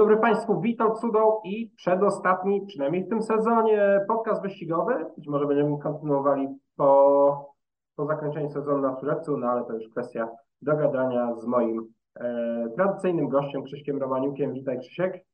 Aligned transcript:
dobry 0.00 0.16
Państwu, 0.16 0.60
witam 0.60 0.94
Cudą 0.94 1.40
i 1.44 1.70
przedostatni, 1.76 2.66
przynajmniej 2.66 3.04
w 3.04 3.08
tym 3.08 3.22
sezonie, 3.22 4.00
podcast 4.08 4.42
wyścigowy. 4.42 4.94
Być 5.16 5.28
może 5.28 5.46
będziemy 5.46 5.78
kontynuowali 5.78 6.48
po, 6.76 7.54
po 7.96 8.06
zakończeniu 8.06 8.50
sezonu 8.50 8.78
na 8.82 9.00
Surewcu, 9.00 9.36
no 9.36 9.46
ale 9.46 9.64
to 9.64 9.72
już 9.72 9.88
kwestia 9.88 10.28
dogadania 10.62 11.34
z 11.34 11.46
moim 11.46 11.92
e, 12.20 12.68
tradycyjnym 12.76 13.28
gościem 13.28 13.62
Krzyśkiem 13.62 14.00
Romaniukiem. 14.00 14.52
Witaj 14.52 14.78
Krzysiek. 14.78 15.24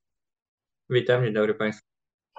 Witam, 0.91 1.25
dzień 1.25 1.33
dobry 1.33 1.55
Państwu. 1.55 1.87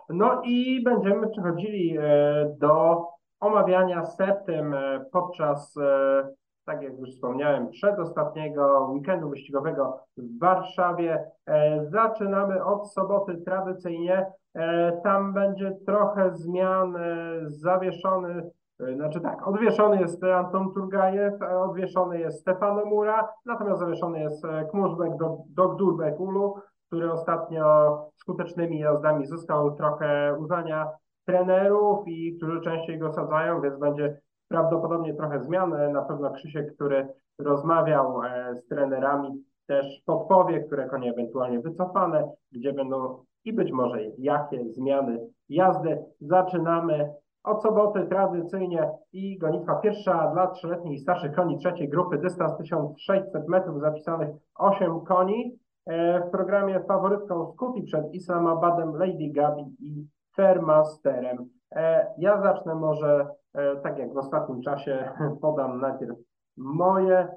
No 0.10 0.42
i 0.46 0.84
będziemy 0.84 1.30
przechodzili 1.30 1.98
e, 1.98 2.56
do 2.60 3.06
omawiania 3.40 4.06
septym 4.06 4.74
e, 4.74 5.06
podczas 5.12 5.78
e, 5.78 6.28
tak 6.68 6.82
jak 6.82 7.00
już 7.00 7.10
wspomniałem, 7.10 7.70
przedostatniego 7.70 8.90
weekendu 8.92 9.30
wyścigowego 9.30 10.00
w 10.18 10.40
Warszawie. 10.40 11.26
E, 11.46 11.86
zaczynamy 11.86 12.64
od 12.64 12.92
soboty 12.92 13.38
tradycyjnie. 13.38 14.26
E, 14.56 14.92
tam 15.04 15.34
będzie 15.34 15.78
trochę 15.86 16.32
zmian. 16.36 16.96
E, 16.96 17.28
zawieszony, 17.46 18.52
znaczy 18.96 19.22
tak, 19.22 19.48
odwieszony 19.48 20.00
jest 20.00 20.24
Anton 20.24 20.74
Turgajew, 20.74 21.34
odwieszony 21.42 22.20
jest 22.20 22.40
Stefano 22.40 22.86
Mura, 22.86 23.30
natomiast 23.46 23.80
zawieszony 23.80 24.20
jest 24.20 24.44
Kmurzbek 24.72 25.12
Dogdurbek 25.50 26.20
Ulu, 26.20 26.56
który 26.88 27.12
ostatnio 27.12 27.98
skutecznymi 28.16 28.80
jazdami 28.80 29.28
zyskał 29.28 29.76
trochę 29.76 30.36
uznania 30.40 30.88
trenerów 31.26 32.08
i 32.08 32.38
którzy 32.38 32.62
częściej 32.62 33.00
go 33.00 33.14
sadzają, 33.14 33.62
więc 33.62 33.80
będzie 33.80 34.18
prawdopodobnie 34.48 35.14
trochę 35.14 35.44
zmian. 35.44 35.92
Na 35.94 36.02
pewno 36.02 36.32
Krzysiek, 36.32 36.76
który 36.76 37.08
rozmawiał 37.40 38.24
e, 38.24 38.56
z 38.56 38.68
trenerami, 38.68 39.44
też 39.68 40.02
podpowie, 40.06 40.64
które 40.64 40.90
konie 40.90 41.12
ewentualnie 41.12 41.60
wycofane, 41.60 42.32
gdzie 42.52 42.74
będą 42.74 43.24
i 43.46 43.54
być 43.54 43.72
może 43.72 44.00
jakie 44.18 44.66
zmiany 44.70 45.28
jazdy. 45.50 46.04
Zaczynamy 46.22 47.14
od 47.44 47.62
soboty 47.62 48.06
tradycyjnie 48.06 48.92
i 49.14 49.38
gonitwa 49.38 49.76
pierwsza 49.76 50.32
dla 50.34 50.48
trzyletnich 50.48 50.98
i 50.98 51.02
starszych 51.02 51.36
koni 51.36 51.58
trzeciej 51.58 51.90
grupy, 51.90 52.18
dystans 52.18 52.58
1600 52.58 53.48
metrów, 53.48 53.82
zapisanych 53.82 54.30
8 54.56 55.02
koni. 55.02 55.60
E, 55.86 56.20
w 56.28 56.32
programie 56.32 56.80
faworytką 56.80 57.52
Skuti 57.54 57.84
przed 57.84 58.14
Islamabadem, 58.14 58.96
Lady 58.96 59.32
Gabi 59.32 59.76
i 59.80 60.08
Fairmasterem. 60.36 61.50
E, 61.72 62.08
ja 62.18 62.42
zacznę 62.42 62.76
może 62.76 63.28
E, 63.58 63.76
tak 63.76 64.00
jak 64.00 64.14
w 64.14 64.18
ostatnim 64.18 64.62
czasie 64.62 65.10
podam 65.42 65.82
najpierw 65.82 66.18
moje 66.58 67.28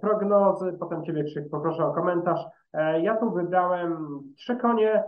prognozy, 0.00 0.72
potem 0.80 1.04
Ciebie 1.04 1.24
Krzyk 1.24 1.50
poproszę 1.50 1.86
o 1.86 1.92
komentarz. 1.92 2.46
E, 2.72 3.00
ja 3.00 3.16
tu 3.16 3.30
wybrałem 3.30 4.20
trzy 4.36 4.56
konie. 4.56 5.04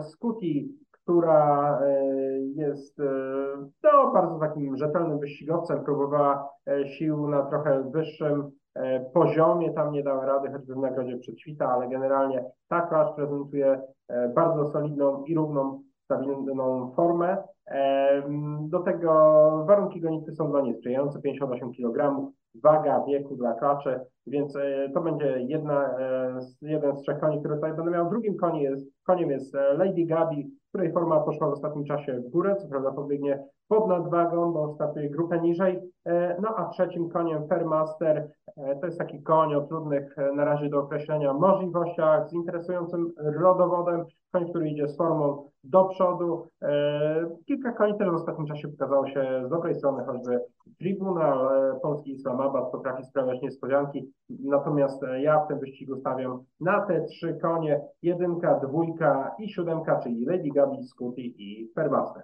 Skuti, 0.00 0.78
która 0.90 1.80
jest 2.54 2.98
no, 3.82 4.12
bardzo 4.12 4.38
takim 4.38 4.76
rzetelnym 4.76 5.18
wyścigowcem, 5.18 5.84
próbowała 5.84 6.48
sił 6.86 7.28
na 7.28 7.42
trochę 7.42 7.90
wyższym 7.90 8.50
poziomie, 9.14 9.72
tam 9.72 9.92
nie 9.92 10.02
dała 10.02 10.26
rady 10.26 10.52
choćby 10.52 10.74
w 10.74 10.78
nagrodzie 10.78 11.18
Przećwita, 11.18 11.68
ale 11.68 11.88
generalnie 11.88 12.44
ta 12.68 12.80
klasz 12.80 13.14
prezentuje 13.16 13.80
bardzo 14.34 14.70
solidną 14.70 15.24
i 15.24 15.34
równą, 15.34 15.82
stabilną 16.16 16.92
formę. 16.96 17.36
Do 18.60 18.78
tego 18.78 19.12
warunki 19.66 20.00
gonitwy 20.00 20.32
są 20.32 20.50
dla 20.50 20.60
niej 20.60 20.74
sprzyjające, 20.74 21.20
58 21.20 21.72
kg, 21.72 22.26
waga 22.62 23.04
wieku 23.04 23.36
dla 23.36 23.54
klaczy, 23.54 24.00
więc 24.26 24.56
e, 24.56 24.90
to 24.94 25.00
będzie 25.00 25.40
jedna, 25.40 25.98
e, 25.98 26.40
jeden 26.62 26.96
z 26.96 27.02
trzech 27.02 27.18
koni, 27.18 27.38
który 27.38 27.54
tutaj 27.54 27.72
będę 27.72 27.90
miał. 27.90 28.10
Drugim 28.10 28.36
koniem 28.36 28.62
jest, 28.62 28.86
koniem 29.06 29.30
jest 29.30 29.54
e, 29.54 29.74
Lady 29.74 30.04
Gabi, 30.04 30.50
której 30.68 30.92
forma 30.92 31.20
poszła 31.20 31.48
w 31.48 31.52
ostatnim 31.52 31.84
czasie 31.84 32.12
w 32.20 32.30
górę, 32.30 32.56
co 32.56 32.68
prawda 32.68 32.92
pobiegnie 32.92 33.44
pod 33.68 33.88
nadwagą, 33.88 34.52
bo 34.52 34.74
startuje 34.74 35.10
grupę 35.10 35.40
niżej. 35.40 35.91
No 36.42 36.48
a 36.56 36.68
trzecim 36.68 37.10
koniem 37.10 37.48
Fairmaster 37.48 38.28
to 38.80 38.86
jest 38.86 38.98
taki 38.98 39.22
koń 39.22 39.54
o 39.54 39.60
trudnych 39.60 40.16
na 40.34 40.44
razie 40.44 40.68
do 40.68 40.80
określenia 40.80 41.32
możliwościach, 41.32 42.28
z 42.28 42.32
interesującym 42.32 43.12
rodowodem, 43.16 44.04
koń, 44.32 44.50
który 44.50 44.68
idzie 44.68 44.88
z 44.88 44.96
formą 44.96 45.50
do 45.64 45.84
przodu. 45.84 46.46
E, 46.62 47.30
kilka 47.46 47.72
koni 47.72 47.98
też 47.98 48.10
w 48.10 48.14
ostatnim 48.14 48.46
czasie 48.46 48.68
pokazało 48.68 49.06
się 49.06 49.42
z 49.46 49.50
dobrej 49.50 49.74
strony, 49.74 50.04
choćby 50.04 50.40
Tribunal 50.78 51.48
Polski 51.82 52.12
Islamabad 52.12 52.70
potrafi 52.72 53.04
sprawiać 53.04 53.42
niespodzianki, 53.42 54.12
natomiast 54.44 55.02
ja 55.18 55.40
w 55.40 55.48
tym 55.48 55.58
wyścigu 55.58 55.96
stawiam 55.96 56.44
na 56.60 56.80
te 56.80 57.04
trzy 57.04 57.38
konie, 57.42 57.80
jedynka, 58.02 58.60
dwójka 58.60 59.34
i 59.38 59.48
siódemka, 59.48 60.00
czyli 60.00 60.24
Lady 60.24 60.48
Gabi, 60.54 60.84
Scooty 60.84 61.20
i 61.20 61.72
Fairmaster. 61.74 62.22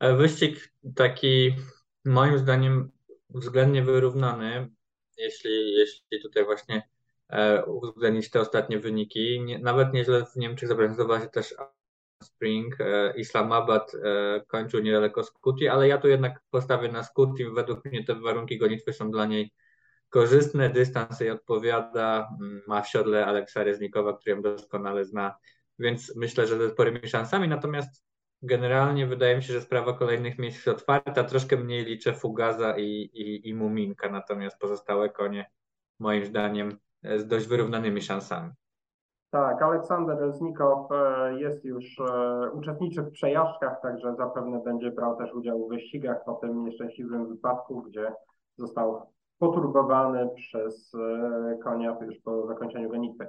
E, 0.00 0.16
wyścig 0.16 0.72
taki 0.94 1.56
moim 2.04 2.38
zdaniem 2.38 2.90
względnie 3.30 3.82
wyrównany, 3.82 4.70
jeśli, 5.18 5.74
jeśli 5.74 6.22
tutaj 6.22 6.44
właśnie 6.44 6.82
E, 7.28 7.64
uwzględnić 7.64 8.30
te 8.30 8.40
ostatnie 8.40 8.78
wyniki. 8.78 9.40
Nie, 9.40 9.58
nawet 9.58 9.92
nieźle 9.92 10.26
w 10.26 10.36
Niemczech 10.36 10.68
zaprezentowała 10.68 11.20
się 11.20 11.28
też 11.28 11.54
Spring, 12.22 12.80
e, 12.80 13.14
Islamabad 13.16 13.92
kończył 14.46 14.80
niedaleko 14.80 15.24
Skuti, 15.24 15.68
ale 15.68 15.88
ja 15.88 15.98
tu 15.98 16.08
jednak 16.08 16.40
postawię 16.50 16.88
na 16.88 17.02
Skuti. 17.02 17.44
Według 17.44 17.84
mnie 17.84 18.04
te 18.04 18.14
warunki 18.14 18.58
gonitwy 18.58 18.92
są 18.92 19.10
dla 19.10 19.26
niej 19.26 19.52
korzystne, 20.08 20.70
dystans 20.70 21.20
jej 21.20 21.30
odpowiada, 21.30 22.28
ma 22.66 22.82
w 22.82 22.88
siodle 22.88 23.26
Aleksa 23.26 23.64
Reznikowa, 23.64 24.12
który 24.12 24.36
ją 24.36 24.42
doskonale 24.42 25.04
zna, 25.04 25.36
więc 25.78 26.16
myślę, 26.16 26.46
że 26.46 26.58
ze 26.58 26.70
sporymi 26.70 27.08
szansami, 27.08 27.48
natomiast 27.48 28.04
generalnie 28.42 29.06
wydaje 29.06 29.36
mi 29.36 29.42
się, 29.42 29.52
że 29.52 29.60
sprawa 29.60 29.92
kolejnych 29.92 30.38
miejsc 30.38 30.56
jest 30.56 30.68
otwarta, 30.68 31.24
troszkę 31.24 31.56
mniej 31.56 31.84
liczę 31.84 32.12
Fugaza 32.12 32.76
i, 32.76 33.10
i, 33.14 33.48
i 33.48 33.54
Muminka, 33.54 34.10
natomiast 34.10 34.58
pozostałe 34.58 35.08
konie 35.08 35.50
moim 35.98 36.24
zdaniem 36.24 36.78
z 37.16 37.26
dość 37.26 37.46
wyrównanymi 37.46 38.02
szansami. 38.02 38.50
Tak, 39.30 39.62
Aleksander 39.62 40.32
Znikow 40.32 40.92
e, 40.92 41.40
jest 41.40 41.64
już, 41.64 42.00
e, 42.00 42.50
uczestniczy 42.52 43.02
w 43.02 43.10
przejażdżkach, 43.10 43.80
także 43.82 44.14
zapewne 44.16 44.60
będzie 44.64 44.90
brał 44.90 45.16
też 45.16 45.34
udział 45.34 45.66
w 45.66 45.68
wyścigach 45.68 46.24
po 46.24 46.34
tym 46.34 46.64
nieszczęśliwym 46.64 47.28
wypadku, 47.28 47.82
gdzie 47.82 48.12
został 48.56 49.02
poturbowany 49.38 50.28
przez 50.36 50.94
e, 50.94 51.58
konia 51.62 51.96
już 52.00 52.20
po 52.20 52.46
zakończeniu 52.46 52.88
gonitwy. 52.88 53.28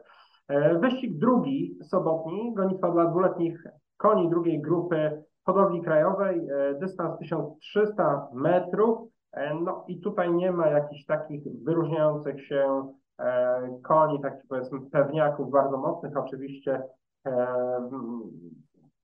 Wyścig 0.80 1.18
drugi, 1.18 1.78
sobotni, 1.84 2.53
gonitwa 2.53 2.92
dla 2.92 3.06
dwuletnich 3.06 3.64
koni 4.00 4.30
drugiej 4.30 4.62
grupy 4.62 5.24
hodowli 5.46 5.82
krajowej, 5.82 6.48
dystans 6.80 7.20
1300 7.20 8.28
metrów. 8.34 9.10
No 9.62 9.86
i 9.88 10.00
tutaj 10.00 10.34
nie 10.34 10.52
ma 10.52 10.68
jakichś 10.68 11.06
takich 11.06 11.44
wyróżniających 11.64 12.46
się 12.46 12.84
E, 13.20 13.80
koni, 13.84 14.22
takich 14.22 14.48
powiedzmy 14.50 14.82
pewniaków 14.92 15.52
bardzo 15.52 15.78
mocnych 15.78 16.18
oczywiście. 16.18 16.84
E, 17.28 17.48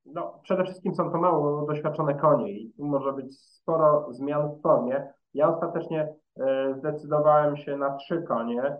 no, 0.06 0.40
przede 0.44 0.64
wszystkim 0.64 0.96
są 0.96 1.12
to 1.12 1.18
mało 1.18 1.66
doświadczone 1.66 2.16
konie 2.16 2.52
i 2.52 2.74
tu 2.74 2.86
może 2.86 3.14
być 3.14 3.40
sporo 3.40 4.08
zmian 4.14 4.50
w 4.50 4.62
formie. 4.62 5.14
Ja 5.34 5.50
ostatecznie 5.50 6.14
e, 6.40 6.76
zdecydowałem 6.78 7.58
się 7.58 7.78
na 7.78 7.96
trzy 7.96 8.24
konie. 8.24 8.78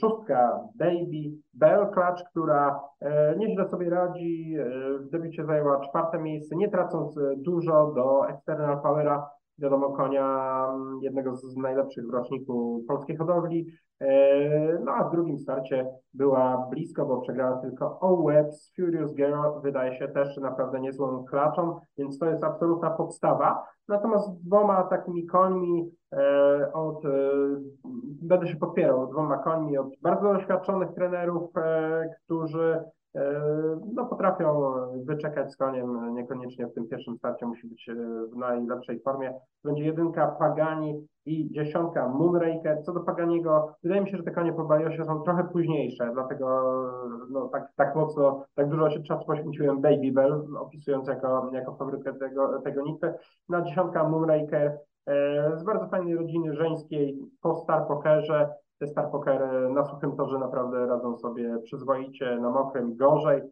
Szóstka 0.00 0.60
Baby 0.74 1.30
Bell 1.54 1.86
Clutch, 1.92 2.30
która 2.30 2.80
nieźle 3.36 3.68
sobie 3.68 3.90
radzi. 3.90 4.56
W 5.00 5.10
debiucie 5.10 5.44
zajęła 5.44 5.80
czwarte 5.80 6.18
miejsce, 6.18 6.56
nie 6.56 6.70
tracąc 6.70 7.18
dużo 7.36 7.92
do 7.94 8.28
External 8.28 8.82
Powera 8.82 9.30
wiadomo, 9.58 9.90
konia 9.90 10.66
jednego 11.00 11.34
z 11.36 11.56
najlepszych 11.56 12.06
w 12.06 12.10
roczniku 12.10 12.84
polskiej 12.88 13.16
hodowli. 13.16 13.66
E, 14.00 14.78
no 14.84 14.92
a 14.92 15.04
w 15.04 15.12
drugim 15.12 15.38
starcie 15.38 15.86
była 16.14 16.66
blisko, 16.70 17.06
bo 17.06 17.20
przegrała 17.20 17.56
tylko 17.56 18.00
O 18.00 18.22
Webs. 18.22 18.72
Furious 18.76 19.14
Girl 19.14 19.34
wydaje 19.62 19.98
się 19.98 20.08
też 20.08 20.36
naprawdę 20.36 20.80
niezłą 20.80 21.24
klaczą, 21.24 21.80
więc 21.98 22.18
to 22.18 22.26
jest 22.26 22.44
absolutna 22.44 22.90
podstawa. 22.90 23.64
Natomiast 23.88 24.46
dwoma 24.46 24.82
takimi 24.82 25.26
końmi 25.26 25.90
e, 26.07 26.07
od, 26.72 27.04
e, 27.04 27.08
będę 28.22 28.48
się 28.48 28.56
podpierał, 28.56 29.06
dwoma 29.06 29.38
końmi 29.38 29.78
od 29.78 29.88
bardzo 30.02 30.34
doświadczonych 30.34 30.94
trenerów, 30.94 31.50
którzy 32.24 32.84
E, 33.18 33.42
no, 33.94 34.06
potrafią 34.06 34.72
wyczekać 35.04 35.52
z 35.52 35.56
koniem, 35.56 36.14
niekoniecznie 36.14 36.66
w 36.66 36.74
tym 36.74 36.88
pierwszym 36.88 37.18
starcie 37.18 37.46
musi 37.46 37.66
być 37.66 37.88
e, 37.88 37.94
w 38.32 38.36
najlepszej 38.36 39.00
formie. 39.00 39.34
Będzie 39.64 39.84
jedynka 39.84 40.26
Pagani 40.26 41.06
i 41.26 41.52
dziesiątka 41.52 42.08
Moonraker. 42.08 42.82
Co 42.82 42.92
do 42.92 43.00
Paganiego, 43.00 43.74
wydaje 43.82 44.00
mi 44.00 44.10
się, 44.10 44.16
że 44.16 44.22
te 44.22 44.30
konie 44.30 44.52
po 44.52 44.64
Baliosie 44.64 45.04
są 45.04 45.22
trochę 45.22 45.44
późniejsze, 45.44 46.10
dlatego 46.12 46.62
no, 47.30 47.48
tak, 47.48 47.72
tak 47.76 47.96
mocno, 47.96 48.44
tak 48.54 48.68
dużo 48.68 48.90
się 48.90 49.02
czasu 49.02 49.26
poświęciłem 49.26 49.80
Baby 49.80 50.12
Bell, 50.12 50.44
opisując 50.58 51.08
jako, 51.08 51.50
jako 51.52 51.76
faworytkę 51.76 52.14
tego, 52.14 52.62
tego 52.62 52.82
nitwy. 52.82 53.14
Na 53.48 53.62
dziesiątka 53.62 54.08
Moonraker 54.08 54.66
e, 54.66 54.78
z 55.56 55.64
bardzo 55.64 55.88
fajnej 55.88 56.16
rodziny 56.16 56.54
żeńskiej 56.54 57.18
po 57.40 57.54
Star 57.54 57.86
Pokerze, 57.88 58.48
Star 58.86 59.10
Poker 59.10 59.70
na 59.70 59.84
suchym 59.84 60.16
torze 60.16 60.38
naprawdę 60.38 60.86
radzą 60.86 61.18
sobie 61.18 61.58
przyzwoicie, 61.64 62.38
na 62.40 62.50
mokrym 62.50 62.96
gorzej. 62.96 63.42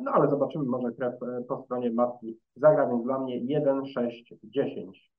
No 0.00 0.12
ale 0.12 0.30
zobaczymy, 0.30 0.64
może 0.64 0.92
krew 0.92 1.14
po 1.48 1.58
stronie 1.58 1.90
matki 1.90 2.38
zagra, 2.56 2.86
więc 2.88 3.04
dla 3.04 3.18
mnie 3.18 3.38
1, 3.38 3.86
6, 3.86 4.34
10. 4.44 5.10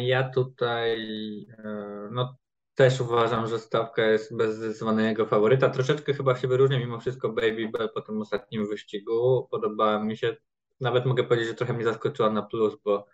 Ja 0.00 0.30
tutaj 0.30 0.98
no, 2.10 2.36
też 2.74 3.00
uważam, 3.00 3.46
że 3.46 3.58
stawka 3.58 4.02
jest 4.02 4.36
bez 4.36 4.56
zdecydowanego 4.56 5.26
faworyta. 5.26 5.70
Troszeczkę 5.70 6.14
chyba 6.14 6.36
się 6.36 6.48
wyróżnia 6.48 6.78
mimo 6.78 7.00
wszystko 7.00 7.28
Baby 7.28 7.70
po 7.94 8.00
tym 8.00 8.20
ostatnim 8.20 8.68
wyścigu. 8.68 9.48
Podobała 9.50 10.04
mi 10.04 10.16
się, 10.16 10.36
nawet 10.80 11.06
mogę 11.06 11.24
powiedzieć, 11.24 11.48
że 11.48 11.54
trochę 11.54 11.72
mnie 11.72 11.84
zaskoczyła 11.84 12.30
na 12.30 12.42
plus, 12.42 12.76
bo 12.84 13.06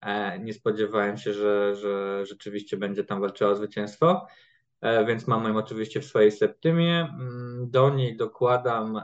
e, 0.00 0.38
nie 0.38 0.54
spodziewałem 0.54 1.18
się, 1.18 1.32
że, 1.32 1.76
że 1.76 2.26
rzeczywiście 2.26 2.76
będzie 2.76 3.04
tam 3.04 3.20
walczyła 3.20 3.50
o 3.50 3.56
zwycięstwo. 3.56 4.26
E, 4.80 5.04
więc 5.04 5.26
mam 5.26 5.44
ją 5.44 5.56
oczywiście 5.56 6.00
w 6.00 6.04
swojej 6.04 6.32
septymie. 6.32 7.00
Mm, 7.00 7.70
do 7.70 7.90
niej 7.90 8.16
dokładam 8.16 9.00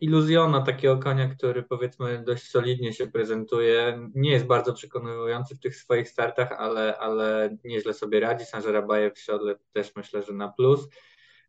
iluzjona 0.00 0.60
takiego 0.60 0.98
konia, 0.98 1.28
który 1.28 1.62
powiedzmy 1.62 2.22
dość 2.24 2.50
solidnie 2.50 2.92
się 2.92 3.06
prezentuje. 3.06 4.08
Nie 4.14 4.30
jest 4.30 4.46
bardzo 4.46 4.72
przekonujący 4.72 5.54
w 5.56 5.60
tych 5.60 5.76
swoich 5.76 6.08
startach, 6.08 6.52
ale, 6.52 6.98
ale 6.98 7.56
nieźle 7.64 7.94
sobie 7.94 8.20
radzi. 8.20 8.44
Sanżerabajew 8.44 9.14
w 9.14 9.18
siodle 9.18 9.54
też 9.72 9.96
myślę, 9.96 10.22
że 10.22 10.32
na 10.32 10.48
plus. 10.48 10.88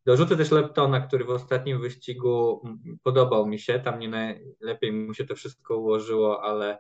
Dorzucę 0.05 0.37
też 0.37 0.51
Leptona, 0.51 1.01
który 1.01 1.25
w 1.25 1.29
ostatnim 1.29 1.81
wyścigu 1.81 2.61
podobał 3.03 3.47
mi 3.47 3.59
się. 3.59 3.79
Tam 3.79 3.99
nie 3.99 4.09
najlepiej 4.09 4.91
mu 4.91 5.13
się 5.13 5.25
to 5.25 5.35
wszystko 5.35 5.77
ułożyło, 5.77 6.43
ale 6.43 6.79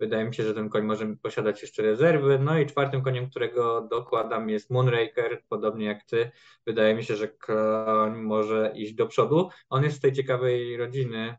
Wydaje 0.00 0.24
mi 0.24 0.34
się, 0.34 0.44
że 0.44 0.54
ten 0.54 0.68
koń 0.68 0.84
może 0.84 1.16
posiadać 1.22 1.62
jeszcze 1.62 1.82
rezerwy. 1.82 2.38
No 2.38 2.58
i 2.58 2.66
czwartym 2.66 3.02
koniem, 3.02 3.30
którego 3.30 3.80
dokładam 3.90 4.50
jest 4.50 4.70
Moonraker, 4.70 5.42
podobnie 5.48 5.86
jak 5.86 6.04
ty. 6.04 6.30
Wydaje 6.66 6.94
mi 6.94 7.04
się, 7.04 7.16
że 7.16 7.28
koń 7.28 8.16
może 8.22 8.72
iść 8.74 8.94
do 8.94 9.06
przodu. 9.06 9.48
On 9.68 9.84
jest 9.84 9.96
z 9.96 10.00
tej 10.00 10.12
ciekawej 10.12 10.76
rodziny, 10.76 11.36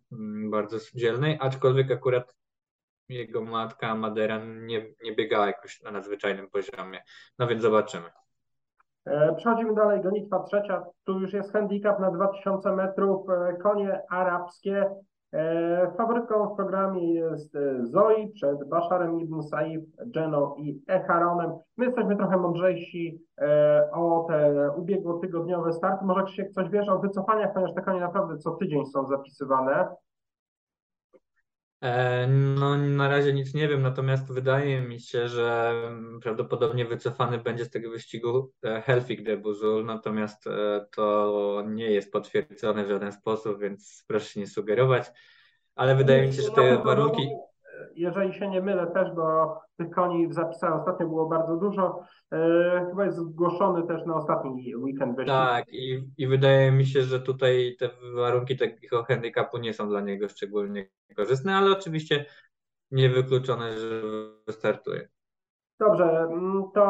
bardzo 0.50 0.78
dzielnej, 0.96 1.38
aczkolwiek 1.42 1.92
akurat 1.92 2.36
jego 3.10 3.42
matka 3.42 3.96
Madera 3.96 4.46
nie, 4.46 4.94
nie 5.04 5.16
biegała 5.16 5.48
jakoś 5.48 5.82
na 5.82 5.92
nadzwyczajnym 5.92 6.50
poziomie. 6.50 7.04
No 7.40 7.48
więc 7.48 7.62
zobaczymy. 7.62 8.10
E, 9.06 9.36
przechodzimy 9.36 9.74
dalej, 9.74 10.02
gonitwa 10.02 10.44
trzecia. 10.44 10.86
Tu 11.06 11.20
już 11.20 11.34
jest 11.34 11.54
handicap 11.54 12.00
na 12.00 12.12
2000 12.12 12.76
metrów. 12.76 13.30
E, 13.30 13.54
konie 13.54 14.02
arabskie 14.10 14.86
E, 15.34 15.92
faworytką 15.98 16.54
w 16.54 16.56
programie 16.56 17.14
jest 17.14 17.58
Zoe 17.84 18.28
przed 18.36 18.70
Basharem 18.70 19.20
ibn 19.20 19.42
Saif, 19.42 19.82
Jeno 20.16 20.56
i 20.58 20.82
Echaronem. 20.88 21.52
My 21.78 21.86
jesteśmy 21.86 22.18
trochę 22.18 22.38
mądrzejsi 22.38 23.22
o 23.92 24.26
te 24.30 24.70
ubiegłotygodniowe 24.78 25.74
starty. 25.74 26.06
Może 26.06 26.24
Krzysiek 26.24 26.52
coś 26.52 26.70
wiesz 26.70 26.90
o 26.90 27.00
wycofaniach, 27.00 27.54
ponieważ 27.54 27.76
te 27.76 27.82
konie 27.82 28.00
naprawdę 28.00 28.38
co 28.38 28.52
tydzień 28.52 28.86
są 28.86 29.08
zapisywane. 29.08 29.88
No, 32.28 32.78
na 32.78 33.08
razie 33.08 33.34
nic 33.34 33.54
nie 33.54 33.68
wiem, 33.68 33.82
natomiast 33.82 34.34
wydaje 34.34 34.82
mi 34.82 35.00
się, 35.00 35.28
że 35.28 35.74
prawdopodobnie 36.22 36.86
wycofany 36.86 37.38
będzie 37.38 37.66
z 37.66 37.70
tego 37.70 37.90
wyścigu 37.90 38.52
Helfik 38.84 39.24
de 39.24 39.38
Buzul, 39.38 39.86
natomiast 39.86 40.44
to 40.96 41.64
nie 41.68 41.92
jest 41.92 42.12
potwierdzone 42.12 42.86
w 42.86 42.90
żaden 42.90 43.12
sposób, 43.12 43.60
więc 43.60 44.04
proszę 44.08 44.40
nie 44.40 44.48
sugerować. 44.48 45.08
Ale 45.76 45.96
wydaje 45.96 46.28
mi 46.28 46.34
się, 46.34 46.42
że 46.42 46.52
te 46.52 46.84
warunki. 46.84 47.30
Jeżeli 47.96 48.34
się 48.34 48.50
nie 48.50 48.62
mylę 48.62 48.88
też, 48.88 49.12
bo 49.16 49.58
tych 49.78 49.90
koni 49.90 50.28
w 50.28 50.34
zapisach 50.34 50.76
ostatnio 50.80 51.08
było 51.08 51.30
bardzo 51.30 51.58
dużo, 51.58 52.00
chyba 52.90 53.06
jest 53.06 53.18
zgłoszony 53.18 53.88
też 53.88 54.06
na 54.06 54.16
ostatni 54.16 54.76
weekend 54.76 55.16
wyścig. 55.16 55.34
Tak, 55.34 55.74
i, 55.74 56.04
i 56.18 56.28
wydaje 56.28 56.72
mi 56.72 56.86
się, 56.86 57.02
że 57.02 57.20
tutaj 57.20 57.76
te 57.80 57.90
warunki 58.16 58.58
takiego 58.58 59.04
handicapu 59.04 59.58
nie 59.58 59.74
są 59.74 59.90
dla 59.90 60.02
niego 60.02 60.30
szczególnie 60.30 60.90
korzystne, 61.16 61.56
ale 61.56 61.72
oczywiście 61.72 62.26
niewykluczone, 62.92 63.78
że 63.80 64.02
wystartuje. 64.48 65.10
Dobrze, 65.80 66.04
mm, 66.04 66.64
to 66.74 66.84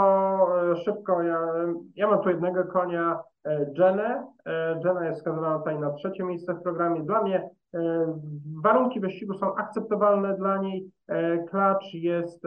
e, 0.71 0.75
szybko. 0.75 1.23
Ja, 1.23 1.39
ja 1.95 2.07
mam 2.07 2.21
tu 2.21 2.29
jednego 2.29 2.63
konia, 2.63 3.19
e, 3.45 3.71
Jenę. 3.77 4.27
E, 4.45 4.79
Jenna 4.85 5.05
jest 5.05 5.17
wskazywana 5.17 5.57
tutaj 5.57 5.79
na 5.79 5.93
trzecie 5.93 6.23
miejsce 6.23 6.53
w 6.53 6.61
programie. 6.61 7.03
Dla 7.03 7.23
mnie 7.23 7.49
warunki 8.63 8.99
wyścigu 8.99 9.33
są 9.33 9.55
akceptowalne 9.55 10.37
dla 10.37 10.57
niej. 10.57 10.91
Klacz 11.49 11.93
jest 11.93 12.43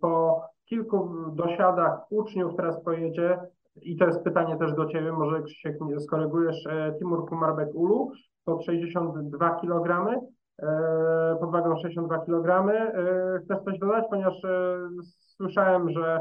po 0.00 0.42
kilku 0.64 1.10
dosiadach 1.32 2.00
uczniów, 2.10 2.56
teraz 2.56 2.84
pojedzie 2.84 3.38
i 3.82 3.96
to 3.96 4.06
jest 4.06 4.24
pytanie 4.24 4.56
też 4.56 4.74
do 4.74 4.86
Ciebie, 4.86 5.12
może 5.12 5.42
Krzysiek 5.42 5.76
skorygujesz, 5.98 6.68
Timur 6.98 7.28
Kumarbek 7.28 7.68
Ulu 7.74 8.12
po 8.44 8.62
62 8.62 9.50
kg. 9.50 10.20
E, 10.62 11.36
pod 11.40 11.50
wagą 11.50 11.76
62 11.76 12.18
kg. 12.18 12.70
E, 12.70 13.40
chcesz 13.44 13.58
coś 13.64 13.78
dodać, 13.78 14.04
ponieważ 14.10 14.44
e, 14.44 14.78
słyszałem, 15.36 15.90
że 15.90 16.20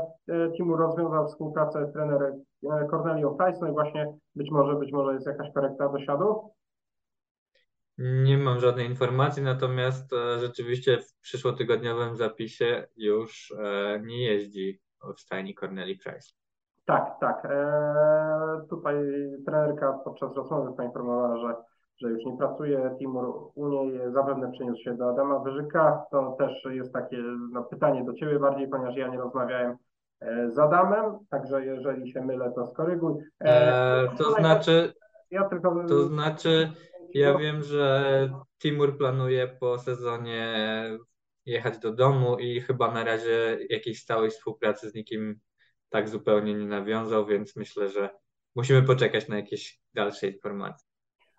Timur 0.58 0.80
rozwiązał 0.80 1.28
współpracę 1.28 1.88
z 1.88 1.94
trenerem 1.94 2.44
Cornelio 2.90 3.32
Price, 3.32 3.60
no 3.62 3.68
i 3.68 3.72
właśnie 3.72 4.14
być 4.36 4.52
może, 4.52 4.76
być 4.76 4.92
może 4.92 5.14
jest 5.14 5.26
jakaś 5.28 5.54
korekta 5.54 5.90
dosiadu. 5.90 6.52
Nie 7.98 8.38
mam 8.38 8.60
żadnej 8.60 8.86
informacji, 8.86 9.44
natomiast 9.44 10.12
rzeczywiście 10.40 10.98
w 10.98 11.14
przyszłotygodniowym 11.22 12.16
zapisie 12.16 12.88
już 12.98 13.54
nie 14.02 14.26
jeździ 14.26 14.80
w 15.18 15.22
stajni 15.22 15.56
Corneli 15.56 15.98
Price. 15.98 16.34
Tak, 16.86 17.20
tak. 17.20 17.48
Tutaj 18.70 18.96
trenerka 19.46 19.94
podczas 19.94 20.36
rozmowy 20.36 20.74
poinformowała, 20.78 21.38
że 21.38 21.56
że 22.02 22.10
już 22.10 22.26
nie 22.26 22.38
pracuje 22.38 22.96
Timur 23.00 23.52
u 23.56 23.68
niej, 23.68 24.00
zapewne 24.14 24.52
przeniósł 24.52 24.84
się 24.84 24.98
do 24.98 25.10
Adama 25.10 25.40
Wyżyka. 25.40 26.04
To 26.12 26.36
też 26.40 26.66
jest 26.70 26.94
takie 26.94 27.18
no, 27.52 27.64
pytanie 27.64 28.04
do 28.06 28.14
Ciebie 28.14 28.40
bardziej, 28.40 28.68
ponieważ 28.68 28.96
ja 28.96 29.08
nie 29.08 29.18
rozmawiałem 29.18 29.78
e, 30.20 30.52
z 30.52 30.60
Adamem, 30.60 31.18
także 31.30 31.66
jeżeli 31.66 32.12
się 32.12 32.22
mylę, 32.22 32.52
to 32.56 32.68
skoryguj. 32.68 33.14
E, 33.44 33.48
e 33.48 34.10
to 34.18 34.32
znaczy, 34.32 34.94
ja 35.32 35.50
tylko... 35.50 35.86
to 35.88 36.08
znaczy, 36.08 36.72
ja 37.14 37.38
wiem, 37.38 37.64
że 37.64 38.30
Timur 38.62 38.98
planuje 38.98 39.48
po 39.48 39.78
sezonie 39.78 40.56
jechać 41.46 41.80
do 41.80 41.94
domu 41.94 42.38
i 42.40 42.62
chyba 42.62 42.92
na 42.92 43.04
razie 43.04 43.58
jakiejś 43.70 44.02
stałej 44.02 44.30
współpracy 44.30 44.90
z 44.90 44.94
nikim 44.94 45.40
tak 45.90 46.10
zupełnie 46.10 46.54
nie 46.54 46.66
nawiązał, 46.66 47.26
więc 47.26 47.56
myślę, 47.56 47.90
że 47.90 48.10
musimy 48.56 48.84
poczekać 48.84 49.28
na 49.28 49.36
jakieś 49.36 49.80
dalsze 49.94 50.28
informacje. 50.28 50.87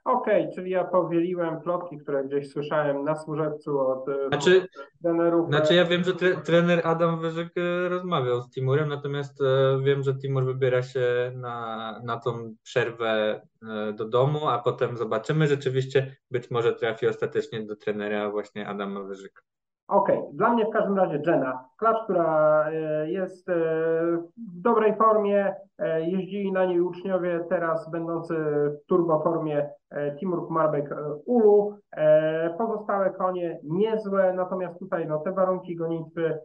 Okej, 0.08 0.42
okay, 0.42 0.54
czyli 0.54 0.70
ja 0.70 0.84
powieliłem 0.84 1.60
plotki, 1.60 1.98
które 1.98 2.24
gdzieś 2.24 2.50
słyszałem 2.50 3.04
na 3.04 3.16
służebcu 3.16 3.80
od 3.80 4.08
e, 4.08 4.28
znaczy, 4.28 4.66
trenerów. 5.02 5.48
Znaczy 5.48 5.74
ja 5.74 5.84
wiem, 5.84 6.04
że 6.04 6.14
tre, 6.14 6.36
trener 6.36 6.80
Adam 6.84 7.20
Wyżyk 7.20 7.52
e, 7.56 7.88
rozmawiał 7.88 8.42
z 8.42 8.50
Timurem, 8.50 8.88
natomiast 8.88 9.40
e, 9.40 9.80
wiem, 9.82 10.02
że 10.02 10.14
Timur 10.14 10.44
wybiera 10.44 10.82
się 10.82 11.32
na, 11.34 12.00
na 12.04 12.16
tą 12.20 12.54
przerwę 12.62 13.40
do 13.94 14.04
domu, 14.04 14.48
a 14.48 14.58
potem 14.58 14.96
zobaczymy. 14.96 15.46
Rzeczywiście 15.46 16.16
być 16.30 16.50
może 16.50 16.72
trafi 16.72 17.06
ostatecznie 17.06 17.62
do 17.62 17.76
trenera 17.76 18.30
właśnie 18.30 18.68
Adama 18.68 19.02
Wyżyka. 19.02 19.42
Okej, 19.88 20.18
okay. 20.18 20.30
dla 20.33 20.52
mnie 20.52 20.66
w 20.66 20.71
każdym 20.71 20.97
razie 20.97 21.23
Jenna. 21.26 21.64
Klacz, 21.76 22.04
która 22.04 22.64
e, 22.71 23.11
jest 23.11 23.49
e, 23.49 23.54
w 24.37 24.61
dobrej 24.62 24.97
formie, 24.97 25.54
e, 25.78 26.02
jeździli 26.02 26.52
na 26.52 26.64
niej 26.64 26.80
uczniowie, 26.80 27.40
teraz 27.49 27.90
będący 27.90 28.35
w 28.35 28.87
turbo 28.87 29.21
formie 29.23 29.71
Timur 30.18 30.47
Kumarbek 30.47 30.95
Ulu. 31.26 31.78
Pozostałe 32.59 33.11
konie 33.11 33.61
niezłe, 33.64 34.33
natomiast 34.33 34.78
tutaj 34.78 35.07
no, 35.07 35.18
te 35.18 35.33
warunki 35.33 35.76
gonitwy, 35.76 36.38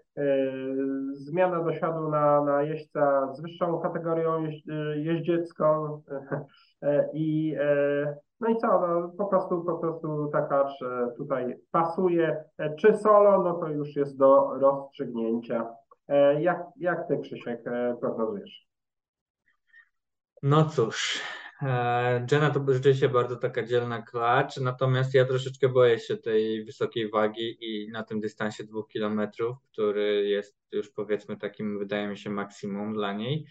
zmiana 1.12 1.64
dosiadu 1.64 2.10
na, 2.10 2.42
na 2.42 2.62
jeźdźca 2.62 3.34
z 3.34 3.42
wyższą 3.42 3.80
kategorią 3.80 4.48
jeździecką 4.96 6.02
i 7.14 7.56
no 8.44 8.50
i 8.50 8.58
co, 8.58 8.68
no, 8.68 9.14
po 9.18 9.26
prostu, 9.26 9.64
po 9.64 9.78
prostu 9.78 10.30
ta 10.32 10.42
klacz 10.42 10.80
tutaj 11.18 11.56
pasuje. 11.72 12.44
E, 12.58 12.76
czy 12.76 12.98
solo, 12.98 13.44
no 13.44 13.54
to 13.54 13.68
już 13.68 13.96
jest 13.96 14.18
do 14.18 14.54
rozstrzygnięcia. 14.60 15.68
E, 16.08 16.42
jak, 16.42 16.66
jak 16.76 17.08
ty, 17.08 17.18
Krzysiek, 17.18 17.68
e, 17.68 17.98
prognozujesz? 18.02 18.68
No 20.44 20.66
cóż, 20.66 21.22
Jenna 22.32 22.50
to 22.50 22.74
rzeczywiście 22.74 23.10
bardzo 23.10 23.36
taka 23.36 23.64
dzielna 23.64 24.02
klacz, 24.02 24.58
natomiast 24.58 25.14
ja 25.14 25.26
troszeczkę 25.26 25.70
boję 25.70 26.00
się 26.00 26.18
tej 26.18 26.66
wysokiej 26.66 27.10
wagi 27.10 27.58
i 27.60 27.92
na 27.92 28.04
tym 28.04 28.20
dystansie 28.20 28.64
dwóch 28.64 28.88
kilometrów, 28.88 29.58
który 29.72 30.30
jest 30.30 30.58
już 30.72 30.90
powiedzmy 30.90 31.38
takim, 31.38 31.80
wydaje 31.80 32.08
mi 32.08 32.18
się, 32.18 32.30
maksimum 32.30 32.94
dla 32.94 33.14
niej. 33.14 33.46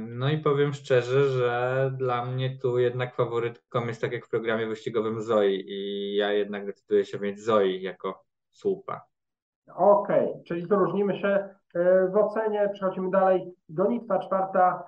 No 0.00 0.30
i 0.30 0.38
powiem 0.38 0.72
szczerze, 0.72 1.24
że 1.24 1.90
dla 1.96 2.24
mnie 2.24 2.58
tu 2.62 2.78
jednak 2.78 3.14
faworytką 3.14 3.86
jest 3.86 4.00
tak 4.00 4.12
jak 4.12 4.26
w 4.26 4.30
programie 4.30 4.66
wyścigowym 4.66 5.20
Zoe 5.20 5.50
i 5.50 6.14
ja 6.16 6.32
jednak 6.32 6.66
decyduję 6.66 7.04
się 7.04 7.18
mieć 7.18 7.40
Zoe 7.40 7.66
jako 7.66 8.24
słupa. 8.50 9.06
Okej, 9.74 10.30
okay. 10.30 10.42
czyli 10.44 10.68
tu 10.68 10.76
różnimy 10.76 11.18
się. 11.18 11.48
w 12.12 12.16
ocenie. 12.16 12.70
Przechodzimy 12.72 13.10
dalej. 13.10 13.54
Gonitwa 13.68 14.18
czwarta, 14.18 14.84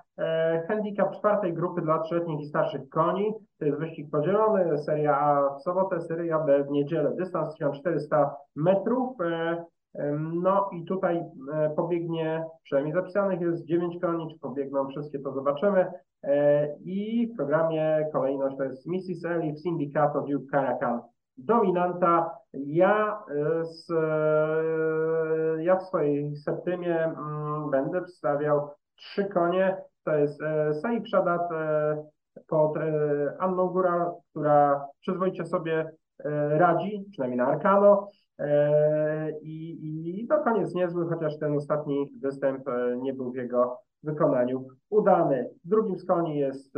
handicap 0.68 1.16
czwartej 1.18 1.54
grupy 1.54 1.80
dla 1.80 1.98
trzyletnich 1.98 2.40
i 2.40 2.48
starszych 2.48 2.88
koni. 2.88 3.32
To 3.58 3.64
jest 3.64 3.78
wyścig 3.78 4.10
podzielony. 4.10 4.78
Seria 4.78 5.18
A 5.20 5.54
w 5.54 5.62
sobotę, 5.62 6.00
seria 6.00 6.38
B 6.38 6.64
w 6.64 6.70
niedzielę. 6.70 7.12
Dystans 7.16 7.52
1400 7.52 8.36
metrów. 8.56 9.16
No 10.34 10.70
i 10.72 10.84
tutaj 10.84 11.22
pobiegnie, 11.76 12.44
przynajmniej 12.62 12.94
zapisanych 12.94 13.40
jest 13.40 13.64
9 13.64 14.00
koni, 14.00 14.32
czy 14.32 14.38
pobiegną 14.40 14.88
wszystkie, 14.88 15.18
to 15.18 15.32
zobaczymy. 15.32 15.86
I 16.84 17.30
w 17.32 17.36
programie 17.36 18.08
kolejność 18.12 18.56
to 18.56 18.64
jest 18.64 18.86
Mrs. 18.86 19.24
Elif, 19.24 19.60
Syndicato 19.60 20.20
Duke 20.20 20.50
Caracan 20.50 21.00
dominanta. 21.38 22.30
Ja, 22.52 23.22
e, 23.30 23.64
z, 23.64 23.90
e, 23.90 25.64
ja 25.64 25.76
w 25.76 25.82
swojej 25.82 26.36
septymie 26.36 27.04
mm, 27.04 27.70
będę 27.70 28.02
przedstawiał 28.02 28.70
trzy 28.96 29.24
konie. 29.24 29.76
To 30.04 30.16
jest 30.16 30.42
e, 30.42 30.74
Saif 30.74 31.08
Shadat 31.08 31.50
pod 32.48 32.74
Anną 33.38 33.68
Góral, 33.68 34.12
która 34.30 34.86
przyzwoicie 35.00 35.44
sobie 35.44 35.90
radzi, 36.50 37.04
przynajmniej 37.10 37.38
na 37.38 37.46
Arkano. 37.46 38.08
I, 39.42 40.20
I 40.20 40.26
to 40.28 40.38
koniec 40.38 40.74
niezły, 40.74 41.08
chociaż 41.08 41.38
ten 41.38 41.56
ostatni 41.56 42.12
występ 42.22 42.64
nie 43.02 43.14
był 43.14 43.32
w 43.32 43.36
jego 43.36 43.78
wykonaniu 44.02 44.66
udany. 44.90 45.50
Drugim 45.64 45.98
z 45.98 46.06
koni 46.06 46.38
jest, 46.38 46.74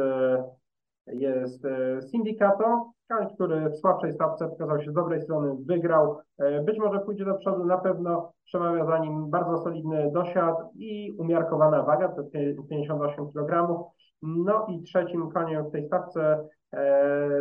jest 1.07 1.67
Syndicato, 2.11 2.93
który 3.35 3.71
w 3.71 3.77
słabszej 3.77 4.13
stawce 4.13 4.49
pokazał 4.49 4.83
się 4.83 4.91
z 4.91 4.95
dobrej 4.95 5.23
strony, 5.23 5.57
wygrał. 5.67 6.19
E, 6.39 6.63
być 6.63 6.79
może 6.79 7.01
pójdzie 7.01 7.25
do 7.25 7.35
przodu, 7.35 7.65
na 7.65 7.79
pewno 7.79 8.33
przemawia 8.45 8.87
za 8.87 8.99
nim 8.99 9.31
bardzo 9.31 9.59
solidny 9.59 10.11
dosiad 10.13 10.57
i 10.75 11.13
umiarkowana 11.19 11.83
waga, 11.83 12.09
to 12.09 12.25
58 12.69 13.33
kg. 13.33 13.85
No 14.23 14.67
i 14.69 14.83
trzecim 14.83 15.31
koniem 15.31 15.65
w 15.65 15.71
tej 15.71 15.87
stawce 15.87 16.21
e, 16.23 16.49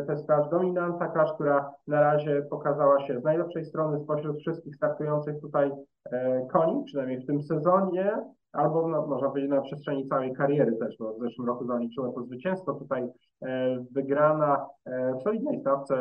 to 0.05 0.12
jest 0.12 0.25
klacz 0.25 0.50
dominanta, 0.50 1.07
klacz, 1.07 1.34
która 1.34 1.74
na 1.88 2.01
razie 2.01 2.41
pokazała 2.50 3.07
się 3.07 3.19
z 3.19 3.24
najlepszej 3.24 3.65
strony 3.65 4.00
spośród 4.00 4.39
wszystkich 4.39 4.75
startujących 4.75 5.41
tutaj 5.41 5.72
e, 6.12 6.48
koni, 6.51 6.84
przynajmniej 6.86 7.19
w 7.19 7.25
tym 7.25 7.41
sezonie 7.41 8.17
albo 8.51 8.88
no, 8.88 9.07
można 9.07 9.29
powiedzieć 9.29 9.50
na 9.50 9.62
przestrzeni 9.62 10.07
całej 10.07 10.34
kariery 10.34 10.75
też, 10.75 10.98
bo 11.00 11.13
w 11.13 11.19
zeszłym 11.19 11.48
roku 11.48 11.65
zaliczyła 11.65 12.12
to 12.12 12.24
zwycięstwo. 12.24 12.74
Tutaj 12.74 13.10
e, 13.41 13.77
wygrana 13.91 14.65
e, 14.86 15.13
w 15.13 15.22
solidnej 15.22 15.60
stawce, 15.60 15.96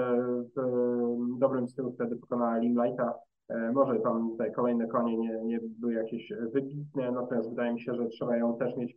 w 0.57 0.59
e, 0.59 1.39
dobrym 1.39 1.69
stylu 1.69 1.93
wtedy 1.93 2.17
pokonała 2.17 2.59
Limelighta. 2.59 3.15
E, 3.49 3.73
może 3.73 4.01
tam 4.01 4.37
te 4.39 4.51
kolejne 4.51 4.87
konie 4.87 5.17
nie, 5.17 5.41
nie 5.43 5.61
były 5.63 5.95
jakieś 5.95 6.33
wybitne, 6.53 7.13
natomiast 7.13 7.51
wydaje 7.51 7.73
mi 7.73 7.81
się, 7.81 7.95
że 7.95 8.07
trzeba 8.07 8.37
ją 8.37 8.59
też 8.59 8.77
mieć 8.77 8.93
e, 8.93 8.97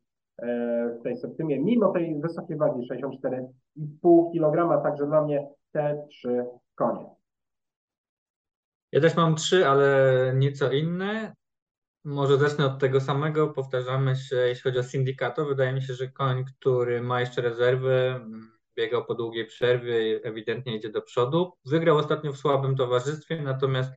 w 1.00 1.04
tej 1.04 1.18
septymie, 1.18 1.60
mimo 1.60 1.92
tej 1.92 2.22
wysokiej 2.22 2.58
wagi 2.58 2.88
64,5 2.92 4.32
kg, 4.34 4.84
także 4.84 5.06
dla 5.06 5.22
mnie 5.22 5.48
te 5.72 6.06
trzy 6.10 6.46
konie. 6.76 7.06
Ja 8.92 9.02
też 9.02 9.16
mam 9.16 9.36
trzy, 9.36 9.68
ale 9.68 10.34
nieco 10.36 10.72
inne. 10.72 11.34
Może 12.06 12.38
zacznę 12.38 12.66
od 12.66 12.80
tego 12.80 13.02
samego. 13.02 13.48
Powtarzamy 13.48 14.16
się, 14.16 14.36
jeśli 14.36 14.64
chodzi 14.64 14.80
o 14.80 14.84
syndykato. 14.84 15.46
Wydaje 15.46 15.74
mi 15.74 15.82
się, 15.82 15.94
że 15.94 16.08
koń, 16.08 16.46
który 16.46 17.02
ma 17.02 17.20
jeszcze 17.20 17.42
rezerwy, 17.42 18.20
biegał 18.78 19.06
po 19.06 19.16
długiej 19.16 19.46
przerwie, 19.46 20.20
ewidentnie 20.24 20.76
idzie 20.76 20.90
do 20.90 21.02
przodu. 21.02 21.54
Wygrał 21.66 21.98
ostatnio 21.98 22.34
w 22.34 22.38
słabym 22.38 22.76
towarzystwie, 22.76 23.42
natomiast 23.42 23.94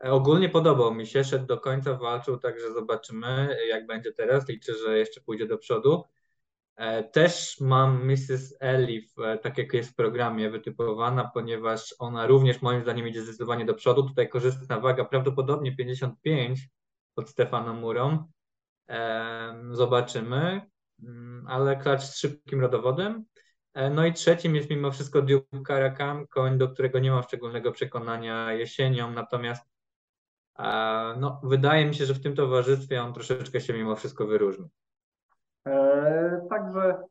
ogólnie 0.00 0.48
podobał 0.48 0.94
mi 0.94 1.06
się, 1.06 1.24
szedł 1.24 1.46
do 1.46 1.60
końca, 1.60 1.94
walczył, 1.94 2.38
także 2.38 2.72
zobaczymy, 2.72 3.56
jak 3.68 3.86
będzie 3.86 4.12
teraz. 4.12 4.48
Liczę, 4.48 4.72
że 4.74 4.98
jeszcze 4.98 5.20
pójdzie 5.20 5.46
do 5.46 5.58
przodu. 5.58 6.04
E, 6.76 7.04
też 7.04 7.60
mam 7.60 8.04
Mrs. 8.04 8.54
Elif, 8.60 9.18
e, 9.18 9.38
tak 9.38 9.58
jak 9.58 9.72
jest 9.72 9.90
w 9.90 9.94
programie, 9.94 10.50
wytypowana, 10.50 11.30
ponieważ 11.34 11.94
ona 11.98 12.26
również 12.26 12.62
moim 12.62 12.82
zdaniem 12.82 13.08
idzie 13.08 13.22
zdecydowanie 13.22 13.64
do 13.64 13.74
przodu. 13.74 14.02
Tutaj 14.02 14.28
korzystna 14.28 14.80
waga 14.80 15.04
prawdopodobnie 15.04 15.76
55, 15.76 16.68
pod 17.14 17.30
Stefaną 17.30 17.74
Murą. 17.74 18.24
Zobaczymy, 19.70 20.60
mm, 21.02 21.46
ale 21.48 21.76
klacz 21.76 22.02
z 22.02 22.18
szybkim 22.18 22.60
rodowodem. 22.60 23.24
E, 23.76 23.90
no 23.90 24.06
i 24.06 24.12
trzecim 24.12 24.54
jest 24.56 24.70
mimo 24.70 24.90
wszystko 24.90 25.22
Duke 25.22 25.62
Karakan, 25.64 26.26
koń, 26.26 26.58
do 26.58 26.68
którego 26.68 26.98
nie 26.98 27.10
mam 27.10 27.22
szczególnego 27.22 27.72
przekonania 27.72 28.52
jesienią, 28.52 29.10
natomiast 29.10 29.62
e, 29.64 29.75
no, 31.20 31.40
wydaje 31.42 31.86
mi 31.86 31.94
się, 31.94 32.04
że 32.04 32.14
w 32.14 32.22
tym 32.22 32.36
towarzystwie 32.36 33.02
on 33.02 33.12
troszeczkę 33.12 33.60
się 33.60 33.72
mimo 33.72 33.96
wszystko 33.96 34.26
wyróżni. 34.26 34.68
E, 35.66 36.46
także 36.50 37.02